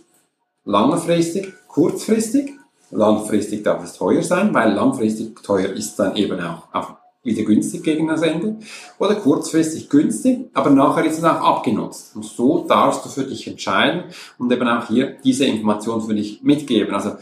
[0.65, 2.51] langfristig, kurzfristig.
[2.91, 7.83] Langfristig darf es teuer sein, weil langfristig teuer ist dann eben auch, auch wieder günstig
[7.83, 8.57] gegen das Ende.
[8.99, 12.15] Oder kurzfristig günstig, aber nachher ist es auch abgenutzt.
[12.15, 14.05] Und so darfst du für dich entscheiden
[14.37, 16.93] und eben auch hier diese Information für dich mitgeben.
[16.93, 17.13] Also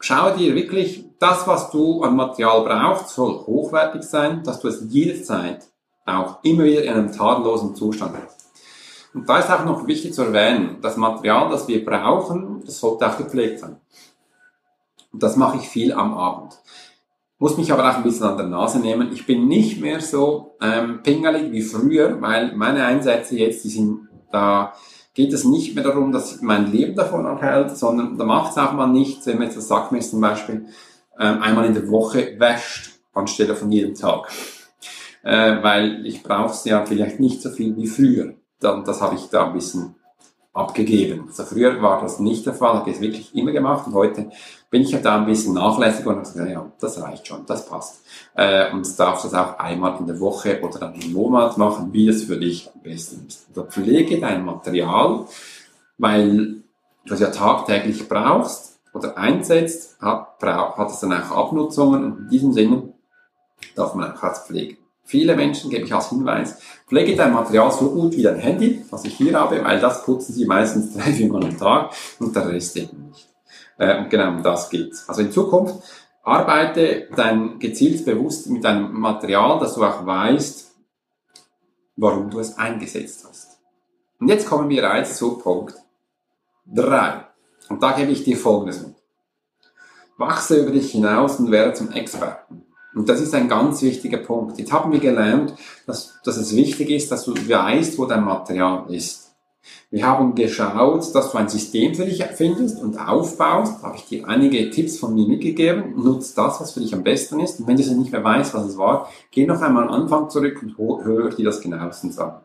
[0.00, 4.84] schau dir wirklich, das, was du an Material brauchst, soll hochwertig sein, dass du es
[4.88, 5.64] jederzeit
[6.04, 8.42] auch immer wieder in einem tadellosen Zustand hast.
[9.14, 13.06] Und da ist auch noch wichtig zu erwähnen, das Material, das wir brauchen, das sollte
[13.06, 13.76] auch gepflegt sein.
[15.12, 16.58] Und das mache ich viel am Abend.
[17.38, 19.12] Muss mich aber auch ein bisschen an der Nase nehmen.
[19.12, 24.08] Ich bin nicht mehr so ähm, pingelig wie früher, weil meine Einsätze jetzt, die sind,
[24.30, 24.72] da
[25.14, 28.72] geht es nicht mehr darum, dass mein Leben davon abhält, sondern da macht es auch
[28.72, 30.66] mal nichts, wenn man jetzt das Sackmesser zum Beispiel
[31.18, 34.28] ähm, einmal in der Woche wäscht, anstelle von jedem Tag.
[35.22, 38.34] Äh, weil ich brauche es ja vielleicht nicht so viel wie früher.
[38.60, 39.96] Dann, das habe ich da ein bisschen
[40.52, 41.24] abgegeben.
[41.28, 44.30] Also früher war das nicht der Fall, habe ich es wirklich immer gemacht und heute
[44.70, 47.66] bin ich halt da ein bisschen nachlässig und habe gesagt, ja, das reicht schon, das
[47.66, 48.04] passt.
[48.34, 52.08] Äh, und darfst das auch einmal in der Woche oder dann im Monat machen, wie
[52.08, 53.48] es für dich am besten ist.
[53.54, 55.26] Oder pflege dein Material,
[55.96, 56.62] weil
[57.06, 62.28] du es ja tagtäglich brauchst oder einsetzt, hat, hat es dann auch Abnutzungen und in
[62.28, 62.92] diesem Sinne
[63.74, 64.81] darf man auch pflegen.
[65.04, 69.04] Viele Menschen, gebe ich als Hinweis, pflege dein Material so gut wie dein Handy, was
[69.04, 72.48] ich hier habe, weil das putzen sie meistens drei, vier Mal am Tag und der
[72.48, 73.28] Rest eben nicht.
[73.78, 75.08] Äh, und genau um das geht's.
[75.08, 75.76] Also in Zukunft
[76.22, 80.72] arbeite dein gezielt bewusst mit deinem Material, dass du auch weißt,
[81.96, 83.58] warum du es eingesetzt hast.
[84.20, 85.74] Und jetzt kommen wir bereits zu Punkt
[86.66, 87.26] drei.
[87.68, 88.94] Und da gebe ich dir Folgendes mit.
[90.16, 92.64] Wachse über dich hinaus und werde zum Experten.
[92.94, 94.58] Und das ist ein ganz wichtiger Punkt.
[94.58, 95.54] Jetzt haben wir gelernt,
[95.86, 99.22] dass, dass es wichtig ist, dass du weißt, wo dein Material ist.
[99.90, 103.82] Wir haben geschaut, dass du ein System für dich findest und aufbaust.
[103.82, 105.94] Da habe ich dir einige Tipps von mir mitgegeben.
[106.02, 107.60] Nutz das, was für dich am besten ist.
[107.60, 110.62] Und wenn du nicht mehr weißt, was es war, geh noch einmal am Anfang zurück
[110.62, 112.40] und hör dir das genauestens an.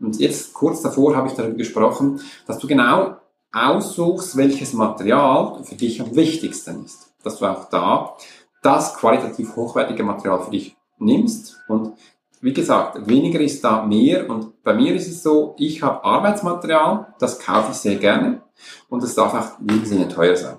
[0.00, 3.16] Und jetzt kurz davor habe ich darüber gesprochen, dass du genau
[3.52, 7.12] aussuchst, welches Material für dich am wichtigsten ist.
[7.22, 8.16] Dass du auch da
[8.64, 11.60] das qualitativ hochwertige Material für dich nimmst.
[11.68, 11.92] Und
[12.40, 14.28] wie gesagt, weniger ist da mehr.
[14.28, 18.42] Und bei mir ist es so, ich habe Arbeitsmaterial, das kaufe ich sehr gerne
[18.88, 20.56] und es darf auch in Sinne teuer sein.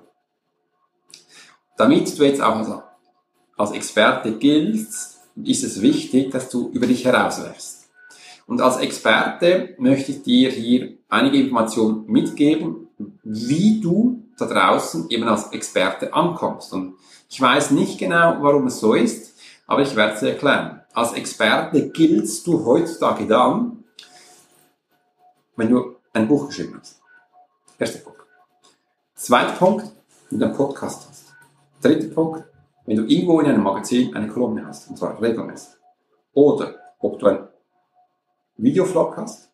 [1.77, 2.69] Damit du jetzt auch als,
[3.57, 7.89] als Experte giltst, ist es wichtig, dass du über dich herauswächst.
[8.47, 12.87] Und als Experte möchte ich dir hier einige Informationen mitgeben,
[13.23, 16.73] wie du da draußen eben als Experte ankommst.
[16.73, 16.95] Und
[17.29, 19.35] ich weiß nicht genau, warum es so ist,
[19.67, 20.81] aber ich werde es dir erklären.
[20.93, 23.83] Als Experte giltst du heutzutage dann,
[25.55, 27.01] wenn du ein Buch geschrieben hast.
[27.77, 28.21] Erster Punkt.
[29.15, 29.91] Zweiter Punkt,
[30.29, 31.33] wenn du einen Podcast hast.
[31.81, 32.43] Dritter Punkt,
[32.85, 35.75] wenn du irgendwo in einem Magazin eine Kolumne hast, und zwar regelmäßig.
[36.33, 37.47] Oder ob du ein
[38.57, 39.51] Videovlog hast.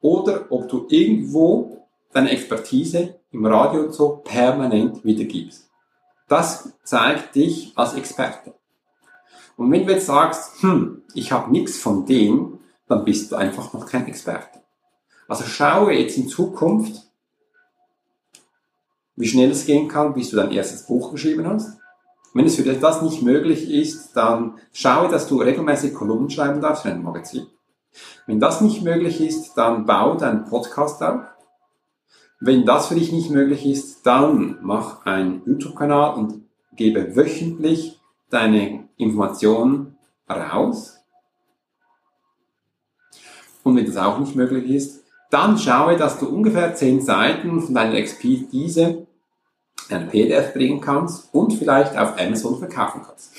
[0.00, 5.68] Oder ob du irgendwo deine Expertise im Radio und so permanent wiedergibst.
[6.28, 8.54] Das zeigt dich als Experte.
[9.56, 13.72] Und wenn du jetzt sagst, hm, ich habe nichts von dem, dann bist du einfach
[13.72, 14.60] noch kein Experte.
[15.28, 17.02] Also schaue jetzt in Zukunft,
[19.16, 21.78] wie schnell es gehen kann, bis du dein erstes Buch geschrieben hast.
[22.34, 26.60] Wenn es für dich das nicht möglich ist, dann schaue, dass du regelmäßig Kolumnen schreiben
[26.60, 27.46] darfst für ein Magazin.
[28.26, 31.20] Wenn das nicht möglich ist, dann bau deinen Podcast auf.
[32.40, 36.42] Wenn das für dich nicht möglich ist, dann mach einen YouTube-Kanal und
[36.76, 39.96] gebe wöchentlich deine Informationen
[40.28, 40.98] raus.
[43.62, 47.74] Und wenn das auch nicht möglich ist, dann schaue, dass du ungefähr 10 Seiten von
[47.74, 49.06] deiner Expertise
[49.88, 53.32] ein PDF bringen kannst und vielleicht auf Amazon verkaufen kannst.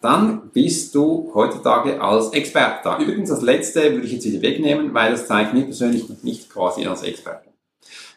[0.00, 2.98] Dann bist du heutzutage als Experte da.
[2.98, 6.50] Übrigens, das letzte würde ich jetzt wieder wegnehmen, weil das zeigt mir persönlich noch nicht
[6.50, 7.53] quasi als Experte.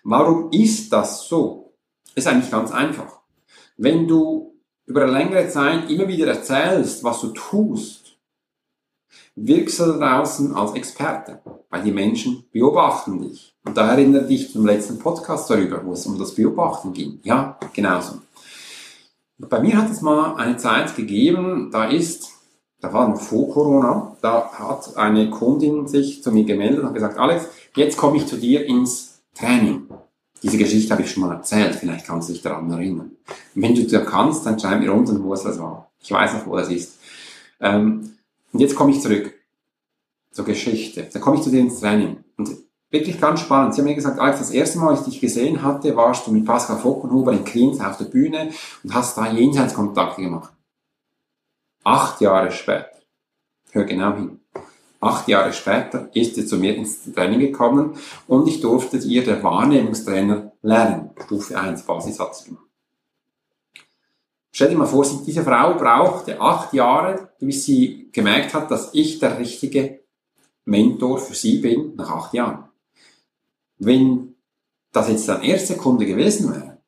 [0.10, 1.74] Warum ist das so?
[2.16, 3.20] Ist eigentlich ganz einfach.
[3.76, 4.56] Wenn du
[4.86, 8.18] über eine längere Zeit immer wieder erzählst, was du tust,
[9.36, 13.54] wirkst du draußen als Experte, weil die Menschen beobachten dich.
[13.66, 17.20] Und da erinnere dich zum letzten Podcast darüber, wo es um das Beobachten ging.
[17.24, 18.20] Ja, genauso.
[19.38, 22.30] Bei mir hat es mal eine Zeit gegeben, da ist,
[22.80, 27.50] da war vor Corona, da hat eine Kundin sich zu mir gemeldet und gesagt, Alex,
[27.76, 29.07] jetzt komme ich zu dir ins
[29.38, 29.88] Training.
[30.44, 33.12] Diese Geschichte habe ich schon mal erzählt, vielleicht kannst du dich daran erinnern.
[33.56, 35.92] Und wenn du da kannst, dann schreib mir unten, wo es das war.
[36.00, 37.00] Ich weiß noch, wo das ist.
[37.60, 38.18] Ähm,
[38.54, 39.34] und jetzt komme ich zurück
[40.32, 41.10] zur Geschichte.
[41.12, 42.24] Dann komme ich zu dir ins Training.
[42.38, 42.50] Und
[42.90, 43.74] wirklich ganz spannend.
[43.74, 46.32] Sie haben mir gesagt, Alex, das erste Mal, als ich dich gesehen hatte, warst du
[46.32, 48.52] mit Pascal Fockenhuber in Kriens auf der Bühne
[48.84, 50.54] und hast da Jenseitskontakte gemacht.
[51.84, 52.92] Acht Jahre später.
[53.72, 54.37] Hör genau hin.
[55.00, 59.44] Acht Jahre später ist er zu mir ins Training gekommen und ich durfte ihr der
[59.44, 61.12] Wahrnehmungstrainer lernen.
[61.24, 62.66] Stufe 1 Basissatz gemacht.
[64.52, 69.20] Stell dir mal vor, diese Frau brauchte acht Jahre, bis sie gemerkt hat, dass ich
[69.20, 70.00] der richtige
[70.66, 72.68] Mentor für sie bin, nach acht Jahren.
[73.78, 74.36] Wenn
[74.92, 76.82] das jetzt dein erster Kunde gewesen wäre,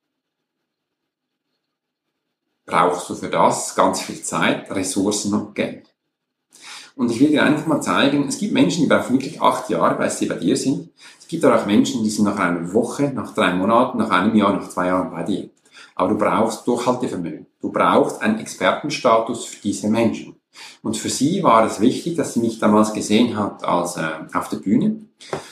[2.66, 5.89] brauchst du für das ganz viel Zeit, Ressourcen und Geld.
[7.00, 9.98] Und ich will dir einfach mal zeigen, es gibt Menschen, die brauchen wirklich acht Jahre,
[9.98, 10.90] weil sie bei dir sind.
[11.18, 14.52] Es gibt auch Menschen, die sind nach einer Woche, nach drei Monaten, nach einem Jahr,
[14.52, 15.48] nach zwei Jahren bei dir.
[15.96, 17.46] Aber du brauchst Durchhaltevermögen.
[17.62, 20.36] Du brauchst einen Expertenstatus für diese Menschen.
[20.82, 24.02] Und für sie war es wichtig, dass sie mich damals gesehen hat als äh,
[24.34, 24.98] auf der Bühne.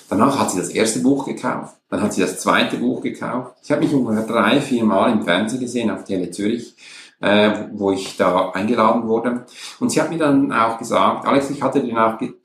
[0.09, 1.77] Danach hat sie das erste Buch gekauft.
[1.89, 3.55] Dann hat sie das zweite Buch gekauft.
[3.63, 6.75] Ich habe mich ungefähr drei, vier Mal im Fernsehen gesehen auf Tele Zürich
[7.19, 9.45] äh, wo ich da eingeladen wurde.
[9.79, 11.95] Und sie hat mir dann auch gesagt, Alex, ich hatte den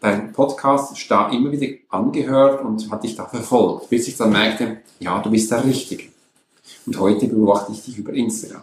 [0.01, 5.19] deinen Podcast immer wieder angehört und hatte dich da verfolgt, bis ich dann merkte, ja,
[5.21, 6.05] du bist der Richtige.
[6.87, 8.63] Und heute beobachte ich dich über Instagram.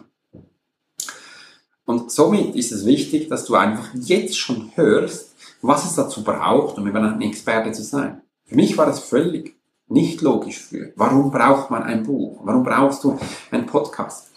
[1.84, 6.78] Und somit ist es wichtig, dass du einfach jetzt schon hörst, was es dazu braucht,
[6.78, 8.22] um eben ein Experte zu sein.
[8.44, 9.56] Für mich war das völlig
[9.88, 10.92] nicht logisch für.
[10.96, 12.40] Warum braucht man ein Buch?
[12.44, 13.18] Warum brauchst du
[13.50, 14.30] einen Podcast?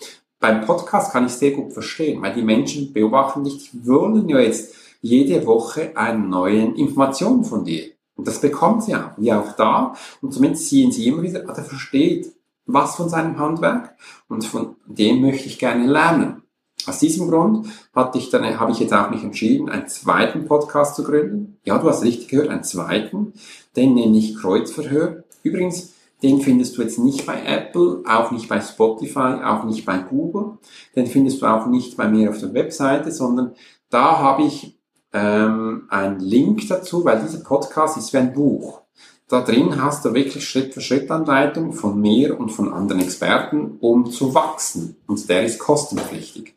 [0.43, 4.41] Beim Podcast kann ich sehr gut verstehen, weil die Menschen beobachten dich, die wollen ja
[4.41, 7.91] jetzt jede Woche eine neue Information von dir.
[8.15, 9.95] Und das bekommen sie auch, wie auch da.
[10.21, 12.33] Und somit sehen sie immer wieder, ah, der versteht
[12.65, 13.95] was von seinem Handwerk
[14.27, 16.41] und von dem möchte ich gerne lernen.
[16.87, 20.97] Aus diesem Grund hatte ich dann, habe ich jetzt auch mich entschieden, einen zweiten Podcast
[20.97, 21.57] zu gründen.
[21.63, 23.31] Ja, du hast richtig gehört, einen zweiten.
[23.77, 25.23] Den nenne ich Kreuzverhör.
[25.41, 25.93] Übrigens,
[26.23, 30.57] den findest du jetzt nicht bei Apple, auch nicht bei Spotify, auch nicht bei Google.
[30.95, 33.53] Den findest du auch nicht bei mir auf der Webseite, sondern
[33.89, 34.79] da habe ich
[35.11, 38.81] ähm, einen Link dazu, weil dieser Podcast ist wie ein Buch.
[39.27, 44.95] Da drin hast du wirklich Schritt-für-Schritt-Anleitung von mir und von anderen Experten, um zu wachsen.
[45.07, 46.55] Und der ist kostenpflichtig.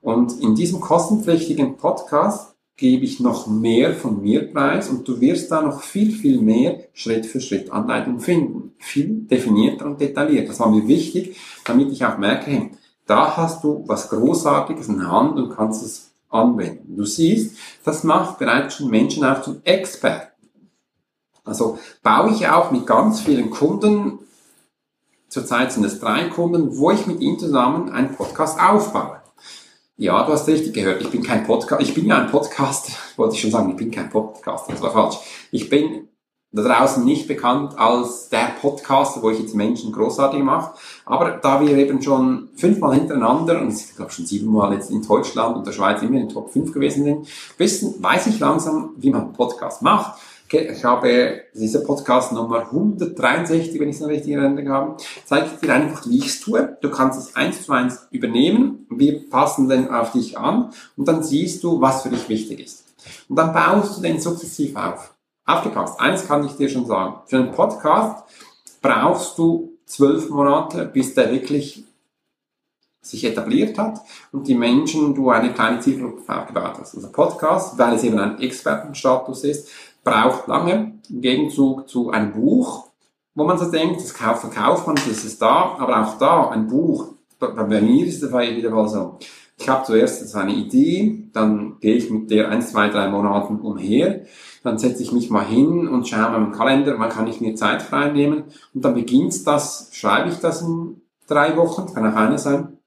[0.00, 2.49] Und in diesem kostenpflichtigen Podcast
[2.80, 6.80] gebe ich noch mehr von mir preis und du wirst da noch viel, viel mehr
[6.94, 8.72] Schritt für Schritt Anleitung finden.
[8.78, 10.48] Viel definierter und detailliert.
[10.48, 12.70] Das war mir wichtig, damit ich auch merke, hey,
[13.06, 16.96] da hast du was Großartiges in Hand und kannst es anwenden.
[16.96, 20.48] Du siehst, das macht bereits schon Menschen auch zum Experten.
[21.44, 24.20] Also baue ich auch mit ganz vielen Kunden,
[25.28, 29.19] zurzeit sind es drei Kunden, wo ich mit ihnen zusammen einen Podcast aufbaue.
[30.00, 31.02] Ja, du hast richtig gehört.
[31.02, 31.82] Ich bin kein Podcast.
[31.82, 33.68] Ich bin ja ein Podcast, wollte ich schon sagen.
[33.68, 34.70] Ich bin kein Podcast.
[34.70, 35.16] Das war falsch.
[35.50, 36.08] Ich bin
[36.52, 40.72] da draußen nicht bekannt als der Podcaster, wo ich jetzt Menschen großartig mache.
[41.04, 45.58] Aber da wir eben schon fünfmal hintereinander, und ich glaube schon siebenmal jetzt in Deutschland
[45.58, 47.28] und der Schweiz immer in den Top 5 gewesen sind,
[47.58, 50.18] wissen, weiß ich langsam, wie man Podcast macht.
[50.52, 55.46] Ich habe diese Podcast Nummer 163, wenn ich es noch richtig in Erinnerung habe, zeige
[55.46, 56.76] ich dir einfach, wie ich es tue.
[56.80, 58.84] Du kannst es eins zu eins übernehmen.
[58.90, 62.84] Wir passen den auf dich an und dann siehst du, was für dich wichtig ist.
[63.28, 65.14] Und dann baust du den sukzessiv auf.
[65.46, 66.00] Aufgepasst.
[66.00, 67.20] Eins kann ich dir schon sagen.
[67.26, 68.24] Für einen Podcast
[68.82, 71.84] brauchst du zwölf Monate, bis der wirklich
[73.02, 76.94] sich etabliert hat und die Menschen, du eine kleine Zielgruppe aufgebaut hast.
[76.94, 79.68] Also Podcast, weil es eben ein Expertenstatus ist,
[80.04, 82.88] braucht lange, im Gegenzug zu einem Buch,
[83.34, 87.14] wo man so denkt, das verkauft man, das ist da, aber auch da, ein Buch,
[87.38, 89.18] bei mir ist es wieder mal so,
[89.58, 93.60] ich habe zuerst so eine Idee, dann gehe ich mit der ein, zwei, drei Monaten
[93.60, 94.22] umher,
[94.62, 97.82] dann setze ich mich mal hin und schaue meinen Kalender, wann kann ich mir Zeit
[97.82, 98.44] frei nehmen
[98.74, 102.78] und dann beginnt das, schreibe ich das in drei Wochen, kann auch eine sein,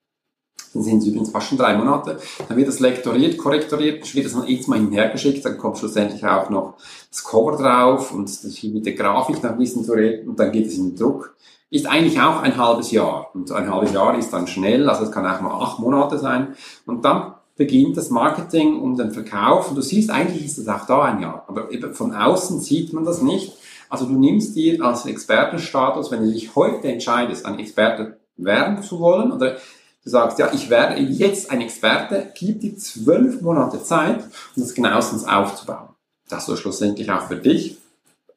[0.74, 2.18] dann sind es übrigens fast schon drei Monate.
[2.48, 6.76] Dann wird das lektoriert, korrektoriert, wird das jetzt mal hinhergeschickt, dann kommt schlussendlich auch noch
[7.10, 10.52] das Cover drauf und das mit der Grafik noch ein bisschen zu reden und dann
[10.52, 11.36] geht es in den Druck.
[11.70, 13.32] ist eigentlich auch ein halbes Jahr.
[13.34, 16.56] Und ein halbes Jahr ist dann schnell, also es kann auch mal acht Monate sein.
[16.86, 19.70] Und dann beginnt das Marketing und den Verkauf.
[19.70, 21.46] Und du siehst, eigentlich ist es auch da ein Jahr.
[21.48, 23.54] Aber von außen sieht man das nicht.
[23.90, 29.00] Also du nimmst dir als Expertenstatus, wenn du dich heute entscheidest, ein Experte werden zu
[29.00, 29.58] wollen, oder
[30.04, 34.24] du sagst, ja, ich werde jetzt ein Experte, gib dir zwölf Monate Zeit,
[34.56, 35.90] um das genauestens aufzubauen.
[36.30, 37.78] Dass du schlussendlich auch für dich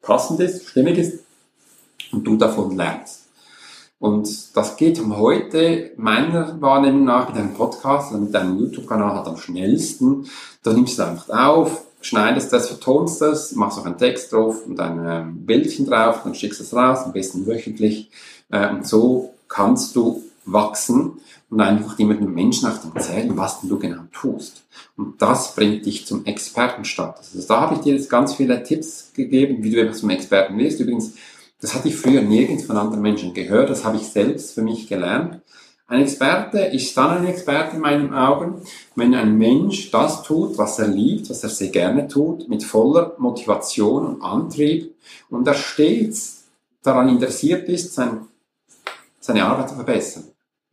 [0.01, 1.23] passend ist, stimmig ist
[2.11, 3.27] und du davon lernst.
[3.99, 9.15] Und das geht um heute meiner Wahrnehmung nach mit einem Podcast und mit deinem YouTube-Kanal
[9.15, 10.29] halt am schnellsten.
[10.61, 14.79] Da nimmst du einfach auf, schneidest das, vertonst das, machst auch einen Text drauf und
[14.79, 18.11] ein ähm, Bildchen drauf, dann schickst es raus, am besten wöchentlich.
[18.51, 23.79] Äh, und so kannst du wachsen und einfach immer den Menschen auch erzählen, was du
[23.79, 24.63] genau tust.
[24.97, 27.35] Und das bringt dich zum Expertenstatus.
[27.35, 30.57] Also da habe ich dir jetzt ganz viele Tipps gegeben, wie du eben zum Experten
[30.57, 30.79] wirst.
[30.79, 31.13] Übrigens,
[31.61, 34.87] das hatte ich früher nirgends von anderen Menschen gehört, das habe ich selbst für mich
[34.87, 35.41] gelernt.
[35.89, 38.61] Ein Experte ist dann ein Experte in meinen Augen,
[38.95, 43.15] wenn ein Mensch das tut, was er liebt, was er sehr gerne tut, mit voller
[43.19, 44.93] Motivation und Antrieb
[45.29, 46.43] und er stets
[46.83, 48.27] daran interessiert ist, sein,
[49.21, 50.25] seine Arbeit zu verbessern.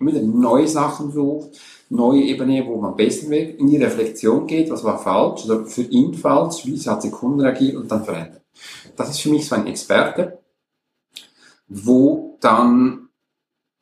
[0.09, 1.51] Immer neue Sachen sucht,
[1.91, 5.83] neue Ebene, wo man besser wird, in die Reflexion geht, was war falsch oder für
[5.83, 8.43] ihn falsch, wie hat der Kunde reagiert und dann verändert.
[8.97, 10.39] Das ist für mich so ein Experte
[11.69, 13.09] wo dann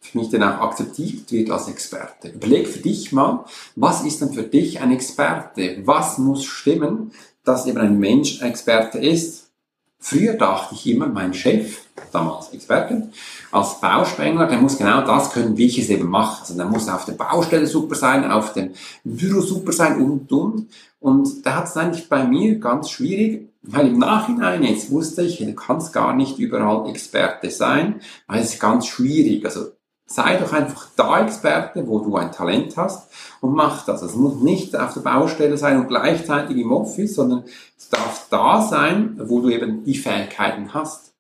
[0.01, 2.29] für mich dann auch akzeptiert wird als Experte.
[2.29, 3.45] Überleg für dich mal,
[3.77, 5.83] was ist denn für dich ein Experte?
[5.85, 7.13] Was muss stimmen,
[7.45, 9.51] dass eben ein Mensch ein Experte ist?
[9.99, 13.09] Früher dachte ich immer, mein Chef, damals Experte,
[13.51, 16.41] als Bauspengler, der muss genau das können, wie ich es eben mache.
[16.43, 18.73] Also der muss auf der Baustelle super sein, auf dem
[19.05, 20.69] Büro super sein und, und.
[21.01, 25.39] Und da hat es eigentlich bei mir ganz schwierig, weil im Nachhinein jetzt wusste ich,
[25.39, 29.45] du kannst gar nicht überall Experte sein, weil es ist ganz schwierig.
[29.45, 29.73] Also
[30.07, 34.03] sei doch einfach da Experte, wo du ein Talent hast und mach das.
[34.03, 37.45] Es muss nicht auf der Baustelle sein und gleichzeitig im Office, sondern
[37.79, 41.12] es darf da sein, wo du eben die Fähigkeiten hast.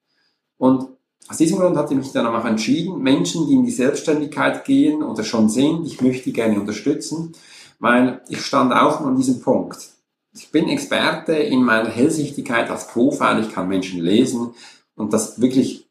[0.62, 0.86] Und
[1.28, 5.02] aus diesem Grund hatte ich mich dann auch entschieden, Menschen, die in die Selbstständigkeit gehen
[5.02, 7.32] oder schon sind, ich möchte gerne unterstützen,
[7.78, 9.92] weil ich stand auch an diesem Punkt
[10.34, 13.40] ich bin Experte in meiner Hellsichtigkeit als Profil.
[13.40, 14.54] Ich kann Menschen lesen
[14.96, 15.88] und das wirklich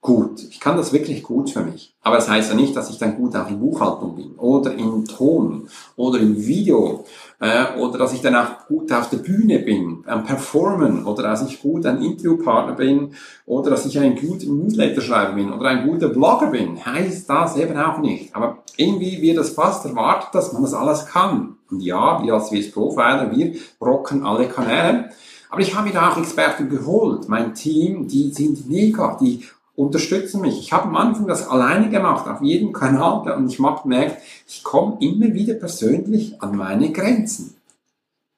[0.00, 0.42] gut.
[0.50, 1.94] Ich kann das wirklich gut für mich.
[2.00, 5.04] Aber das heißt ja nicht, dass ich dann gut auch in Buchhaltung bin oder in
[5.04, 7.04] Ton oder im Video
[7.40, 11.46] äh, oder dass ich dann auch gut auf der Bühne bin, am Performen oder dass
[11.48, 13.12] ich gut ein Interviewpartner bin
[13.46, 16.84] oder dass ich ein guter Newsletter-Schreiber bin oder ein guter Blogger bin.
[16.84, 18.34] Heißt das eben auch nicht.
[18.34, 21.56] Aber irgendwie wird das fast erwartet, dass man das alles kann.
[21.70, 25.10] Und ja, wir als WS Profiler, wir rocken alle Kanäle.
[25.50, 27.28] Aber ich habe mir da auch Experten geholt.
[27.28, 29.44] Mein Team, die sind mega, die
[29.78, 30.58] unterstützen mich.
[30.58, 34.64] Ich habe am Anfang das alleine gemacht, auf jedem Kanal, und ich habe gemerkt, ich
[34.64, 37.54] komme immer wieder persönlich an meine Grenzen.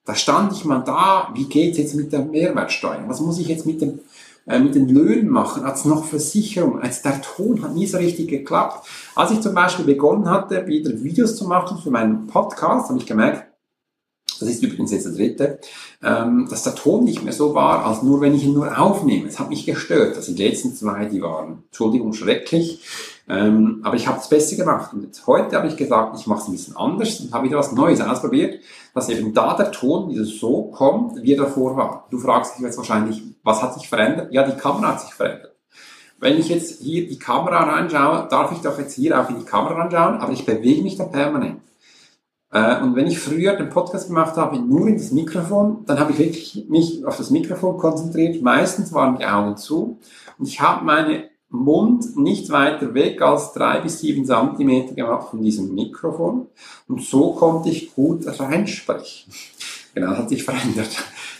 [0.04, 3.04] Da stand ich mal da, wie geht's jetzt mit der Mehrwertsteuer?
[3.06, 4.00] Was muss ich jetzt mit, dem,
[4.46, 5.64] äh, mit den Löhnen machen?
[5.64, 6.80] Als noch Versicherung?
[6.80, 8.86] Als der Ton hat nie so richtig geklappt.
[9.14, 13.06] Als ich zum Beispiel begonnen hatte, wieder Videos zu machen für meinen Podcast, habe ich
[13.06, 13.49] gemerkt,
[14.38, 15.58] das ist übrigens jetzt der dritte,
[16.02, 19.28] ähm, dass der Ton nicht mehr so war, als nur wenn ich ihn nur aufnehme.
[19.28, 20.16] Es hat mich gestört.
[20.16, 22.82] Also die letzten zwei, die waren, Entschuldigung, schrecklich.
[23.28, 24.92] Ähm, aber ich habe es besser gemacht.
[24.92, 27.58] Und jetzt heute habe ich gesagt, ich mache es ein bisschen anders und habe wieder
[27.58, 28.60] was Neues ausprobiert,
[28.94, 32.06] dass eben da der Ton wieder so kommt, wie er davor war.
[32.10, 34.32] Du fragst dich jetzt wahrscheinlich, was hat sich verändert?
[34.32, 35.54] Ja, die Kamera hat sich verändert.
[36.18, 39.44] Wenn ich jetzt hier die Kamera reinschaue, darf ich doch jetzt hier auch in die
[39.44, 41.60] Kamera reinschauen, aber ich bewege mich da permanent.
[42.52, 46.12] Äh, und wenn ich früher den Podcast gemacht habe, nur in das Mikrofon, dann habe
[46.12, 48.42] ich wirklich mich auf das Mikrofon konzentriert.
[48.42, 49.98] Meistens waren die Augen zu
[50.38, 55.42] und ich habe meinen Mund nicht weiter weg als drei bis sieben Zentimeter gemacht von
[55.42, 56.46] diesem Mikrofon
[56.86, 59.32] und so konnte ich gut reinsprechen.
[59.92, 60.90] Genau, das hat sich verändert.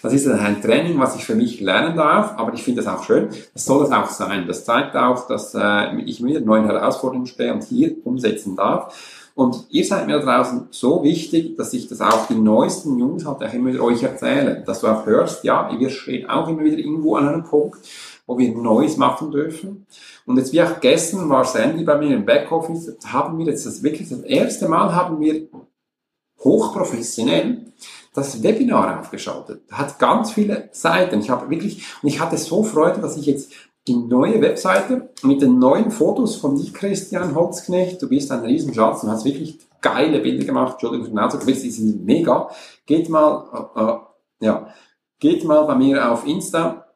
[0.02, 3.04] Das ist ein Training, was ich für mich lernen darf, aber ich finde das auch
[3.04, 3.28] schön.
[3.54, 4.46] Das soll es auch sein.
[4.48, 9.19] Das zeigt auch, dass äh, ich mir neuen Herausforderungen stehe und hier umsetzen darf.
[9.34, 13.24] Und ihr seid mir da draußen so wichtig, dass ich das auch die neuesten News
[13.24, 14.62] halt auch immer wieder euch erzähle.
[14.66, 17.78] Dass du auch hörst, ja, wir stehen auch immer wieder irgendwo an einem Punkt,
[18.26, 19.86] wo wir Neues machen dürfen.
[20.26, 23.82] Und jetzt wie auch gestern war Sandy bei mir im Backoffice, haben wir jetzt das
[23.82, 25.48] wirklich das erste Mal haben wir
[26.42, 27.66] hochprofessionell
[28.14, 29.62] das Webinar aufgeschaltet.
[29.70, 31.20] Hat ganz viele Seiten.
[31.20, 33.52] Ich habe wirklich, und ich hatte so Freude, dass ich jetzt
[33.90, 38.00] die neue Webseite mit den neuen Fotos von dich, Christian Holzknecht.
[38.00, 40.74] Du bist ein Riesenschatz und hast wirklich geile Bilder gemacht.
[40.74, 42.48] Entschuldigung für den Ausdruck, die sind mega.
[42.86, 44.68] Geht mal, äh, äh, ja,
[45.18, 46.86] geht mal bei mir auf Insta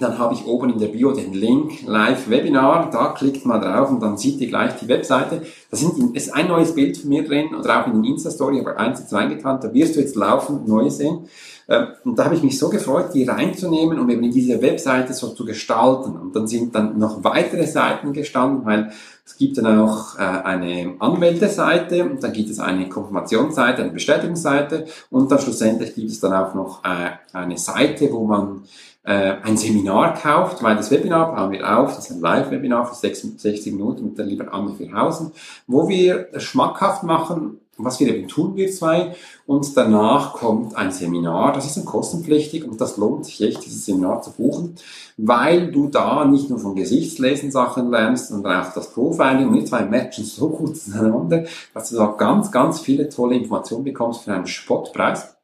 [0.00, 2.90] dann habe ich oben in der Bio den Link Live-Webinar.
[2.90, 5.42] Da klickt man drauf und dann sieht ihr gleich die Webseite.
[5.70, 8.78] Da sind, ist ein neues Bild von mir drin oder auch in den Insta-Story, aber
[8.78, 9.60] eins jetzt reingetan.
[9.60, 11.28] Da wirst du jetzt laufend neu sehen.
[11.68, 15.28] Ähm, und da habe ich mich so gefreut, die reinzunehmen und eben diese Webseite so
[15.28, 16.16] zu gestalten.
[16.16, 18.90] Und dann sind dann noch weitere Seiten gestanden, weil
[19.24, 24.86] es gibt dann auch äh, eine Anmeldeseite und dann gibt es eine Konfirmationsseite, eine Bestätigungsseite
[25.10, 28.62] und dann schlussendlich gibt es dann auch noch äh, eine Seite, wo man
[29.02, 32.94] äh, ein Seminar kauft, weil das Webinar bauen wir auf, das ist ein Live-Webinar für
[32.94, 35.32] 60 Minuten mit der lieben Anne Vierhausen,
[35.66, 39.14] wo wir schmackhaft machen, was wir eben tun, wir zwei.
[39.46, 43.86] Und danach kommt ein Seminar, das ist dann kostenpflichtig und das lohnt sich echt, dieses
[43.86, 44.76] Seminar zu buchen,
[45.16, 49.64] weil du da nicht nur von Gesichtslesen Sachen lernst, sondern auch das Profiling und wir
[49.64, 51.44] zwei matchen so gut zueinander,
[51.74, 55.39] dass du da ganz, ganz viele tolle Informationen bekommst für einen Spottpreis.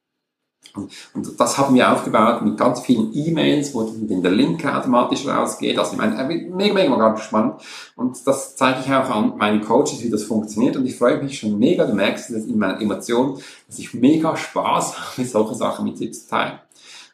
[1.15, 5.79] Und das haben wir aufgebaut mit ganz vielen E-Mails, wo dann der Link automatisch rausgeht.
[5.79, 7.55] Also ich meine, mega, mega, mega spannend.
[7.97, 10.77] Und das zeige ich auch an meinen Coaches, wie das funktioniert.
[10.77, 14.37] Und ich freue mich schon mega, du merkst das in meiner Emotion, dass ich mega
[14.37, 16.59] Spaß habe, solche Sachen mit dir zu teilen.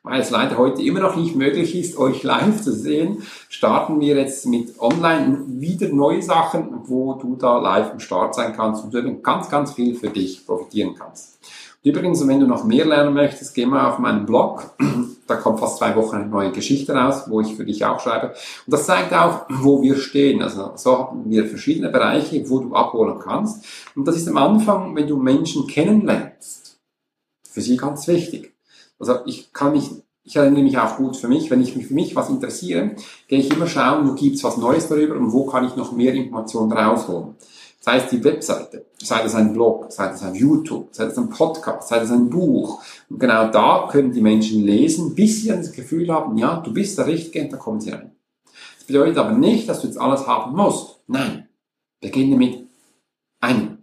[0.04, 4.16] Weil es leider heute immer noch nicht möglich ist, euch live zu sehen, starten wir
[4.16, 8.92] jetzt mit online wieder neue Sachen, wo du da live am Start sein kannst und
[8.92, 11.38] du ganz, ganz viel für dich profitieren kannst.
[11.84, 14.74] Übrigens, wenn du noch mehr lernen möchtest, geh mal auf meinen Blog.
[15.26, 18.34] Da kommt fast zwei Wochen eine neue Geschichte raus, wo ich für dich auch schreibe.
[18.66, 20.42] Und das zeigt auch, wo wir stehen.
[20.42, 23.64] Also so haben wir verschiedene Bereiche, wo du abholen kannst.
[23.94, 26.80] Und das ist am Anfang, wenn du Menschen kennenlernst,
[27.48, 28.52] für sie ganz wichtig.
[28.98, 29.90] Also ich kann mich
[30.24, 32.92] ich erinnere mich auch gut für mich, wenn ich mich für mich was interessiere,
[33.26, 36.14] gehe ich immer schauen, wo gibt's was Neues darüber und wo kann ich noch mehr
[36.14, 37.34] Informationen rausholen
[37.82, 41.28] sei es die Webseite, sei es ein Blog, sei es ein YouTube, sei es ein
[41.28, 42.80] Podcast, sei es ein Buch.
[43.10, 46.96] Und genau da können die Menschen lesen, bis sie das Gefühl haben, ja, du bist
[46.96, 48.12] der Richtige da kommen sie rein.
[48.78, 51.00] Das bedeutet aber nicht, dass du jetzt alles haben musst.
[51.08, 51.48] Nein.
[52.00, 52.68] Beginne mit
[53.40, 53.78] einem.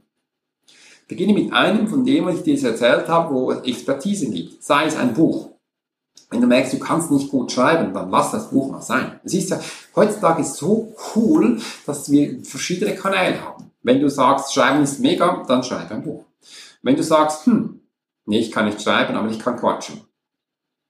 [1.09, 4.63] Beginne mit einem von dem, was ich dir jetzt erzählt habe, wo es Expertise gibt.
[4.63, 5.49] Sei es ein Buch.
[6.29, 9.19] Wenn du merkst, du kannst nicht gut schreiben, dann lass das Buch mal sein.
[9.25, 9.59] Es ist ja
[9.95, 13.68] heutzutage so cool, dass wir verschiedene Kanäle haben.
[13.81, 16.25] Wenn du sagst, Schreiben ist mega, dann schreib ein Buch.
[16.81, 17.81] Wenn du sagst, hm,
[18.25, 20.01] nee, ich kann nicht schreiben, aber ich kann quatschen.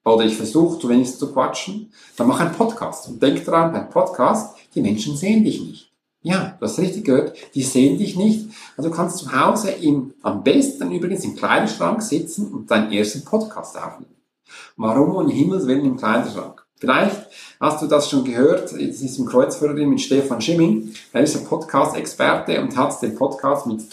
[0.06, 3.08] Oder ich versuche zu wenig zu quatschen, dann mach einen Podcast.
[3.08, 5.90] Und denk daran, beim Podcast, die Menschen sehen dich nicht.
[6.22, 8.50] Ja, du hast richtig gehört, die sehen dich nicht.
[8.76, 13.24] Also du kannst zu Hause im, am besten übrigens im Kleiderschrank sitzen und deinen ersten
[13.24, 14.16] Podcast aufnehmen.
[14.76, 16.66] Warum um Himmels Willen im Kleiderschrank?
[16.80, 17.28] Vielleicht
[17.60, 20.94] hast du das schon gehört, es ist im Kreuzführerin mit Stefan Schimming.
[21.12, 23.84] Er ist ein Podcast-Experte und hat den Podcast mit,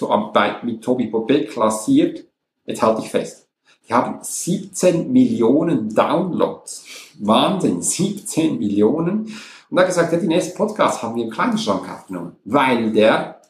[0.63, 2.25] mit Tobi Bobet klassiert.
[2.65, 3.49] Jetzt halte ich fest.
[3.89, 6.85] Die haben 17 Millionen Downloads.
[7.19, 9.33] Wahnsinn, 17 Millionen.
[9.69, 13.41] Und er hat gesagt, ja, den nächsten Podcast haben wir im Kleiderschrank aufgenommen, weil der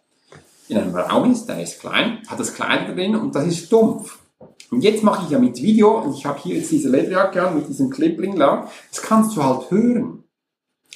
[0.69, 4.19] in einem Raum ist, der ist klein, hat das Kleid drin und das ist dumpf.
[4.71, 7.57] Und jetzt mache ich ja mit Video, und ich habe hier jetzt diese Lederjacke an
[7.57, 10.25] mit diesem Clipling da, das kannst du halt hören.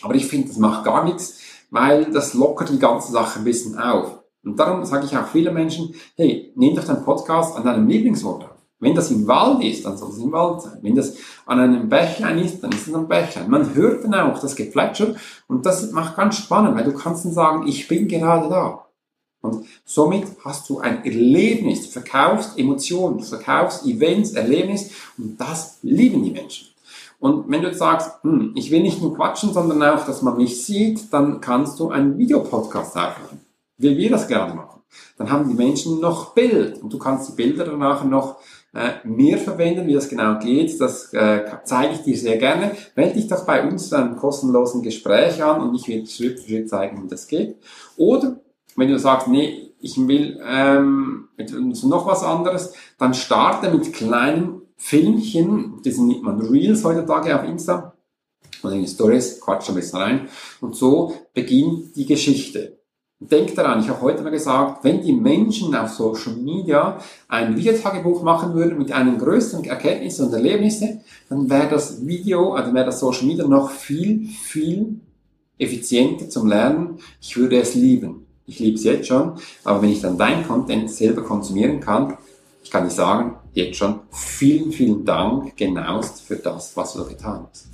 [0.02, 1.40] Aber ich finde, das macht gar nichts,
[1.70, 4.20] weil das lockert die ganze Sache ein bisschen auf.
[4.42, 8.44] Und darum sage ich auch vielen Menschen, hey, nimm doch deinen Podcast an deinem Lieblingsort
[8.44, 8.50] auf.
[8.78, 10.78] Wenn das im Wald ist, dann soll es im Wald sein.
[10.80, 11.14] Wenn das
[11.44, 13.50] an einem Bächlein ist, dann ist es am Bächlein.
[13.50, 15.14] Man hört dann auch das Geplätscher
[15.48, 18.86] und das macht ganz spannend, weil du kannst dann sagen, ich bin gerade da.
[19.42, 25.78] Und somit hast du ein Erlebnis, du verkaufst Emotionen, du verkaufst Events, Erlebnis und das
[25.82, 26.68] lieben die Menschen.
[27.18, 30.36] Und wenn du jetzt sagst, hm, ich will nicht nur quatschen, sondern auch, dass man
[30.36, 33.40] mich sieht, dann kannst du einen Videopodcast aufnehmen,
[33.78, 34.80] wie wir das gerne machen.
[35.16, 38.36] Dann haben die Menschen noch Bild und du kannst die Bilder danach noch
[38.74, 40.80] äh, mehr verwenden, wie das genau geht.
[40.80, 42.72] Das äh, zeige ich dir sehr gerne.
[42.96, 46.48] Melde dich doch bei uns zu einem kostenlosen Gespräch an und ich werde Schritt für
[46.48, 47.56] Schritt zeigen, wie das geht.
[47.96, 48.40] Oder
[48.76, 51.28] wenn du sagst, nee, ich will ähm,
[51.84, 57.94] noch was anderes, dann starte mit kleinen Filmchen, das nennt man Reels heutzutage auf Insta,
[58.62, 60.28] oder in Stories, quatsch ein bisschen rein,
[60.60, 62.78] und so beginnt die Geschichte.
[63.22, 66.98] Denk daran, ich habe heute mal gesagt, wenn die Menschen auf Social Media
[67.28, 72.72] ein Videotagebuch machen würden mit einem größeren Erkenntnisse und Erlebnisse, dann wäre das Video, also
[72.72, 75.00] wäre das Social Media noch viel, viel
[75.58, 76.98] effizienter zum Lernen.
[77.20, 78.26] Ich würde es lieben.
[78.50, 82.16] Ich liebe es jetzt schon, aber wenn ich dann dein Content selber konsumieren kann,
[82.64, 87.46] ich kann dir sagen, jetzt schon vielen, vielen Dank genauest für das, was du getan
[87.48, 87.68] hast.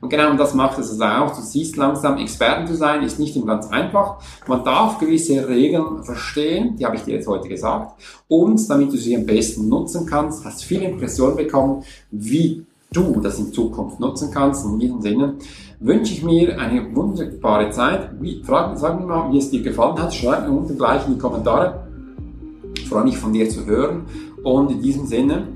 [0.00, 1.36] Und genau das macht es also auch.
[1.36, 4.22] Du siehst langsam, Experten zu sein ist nicht immer ganz einfach.
[4.48, 8.00] Man darf gewisse Regeln verstehen, die habe ich dir jetzt heute gesagt.
[8.26, 13.20] Und damit du sie am besten nutzen kannst, hast du viele Impressionen bekommen, wie du
[13.20, 14.64] das in Zukunft nutzen kannst.
[14.64, 15.34] In diesem Sinne
[15.82, 18.10] wünsche ich mir eine wunderbare Zeit.
[18.20, 20.14] Wie, frag, sag mir mal, wie es dir gefallen hat.
[20.14, 21.86] Schreib mir unten gleich in die Kommentare.
[22.76, 24.02] Ich freue mich von dir zu hören.
[24.42, 25.48] Und in diesem Sinne,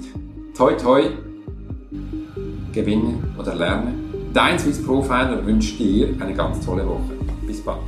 [0.56, 1.02] toi toi,
[2.72, 3.94] gewinne oder lerne.
[4.32, 7.12] Dein Swiss Profiler wünscht dir eine ganz tolle Woche.
[7.46, 7.80] Bis bald.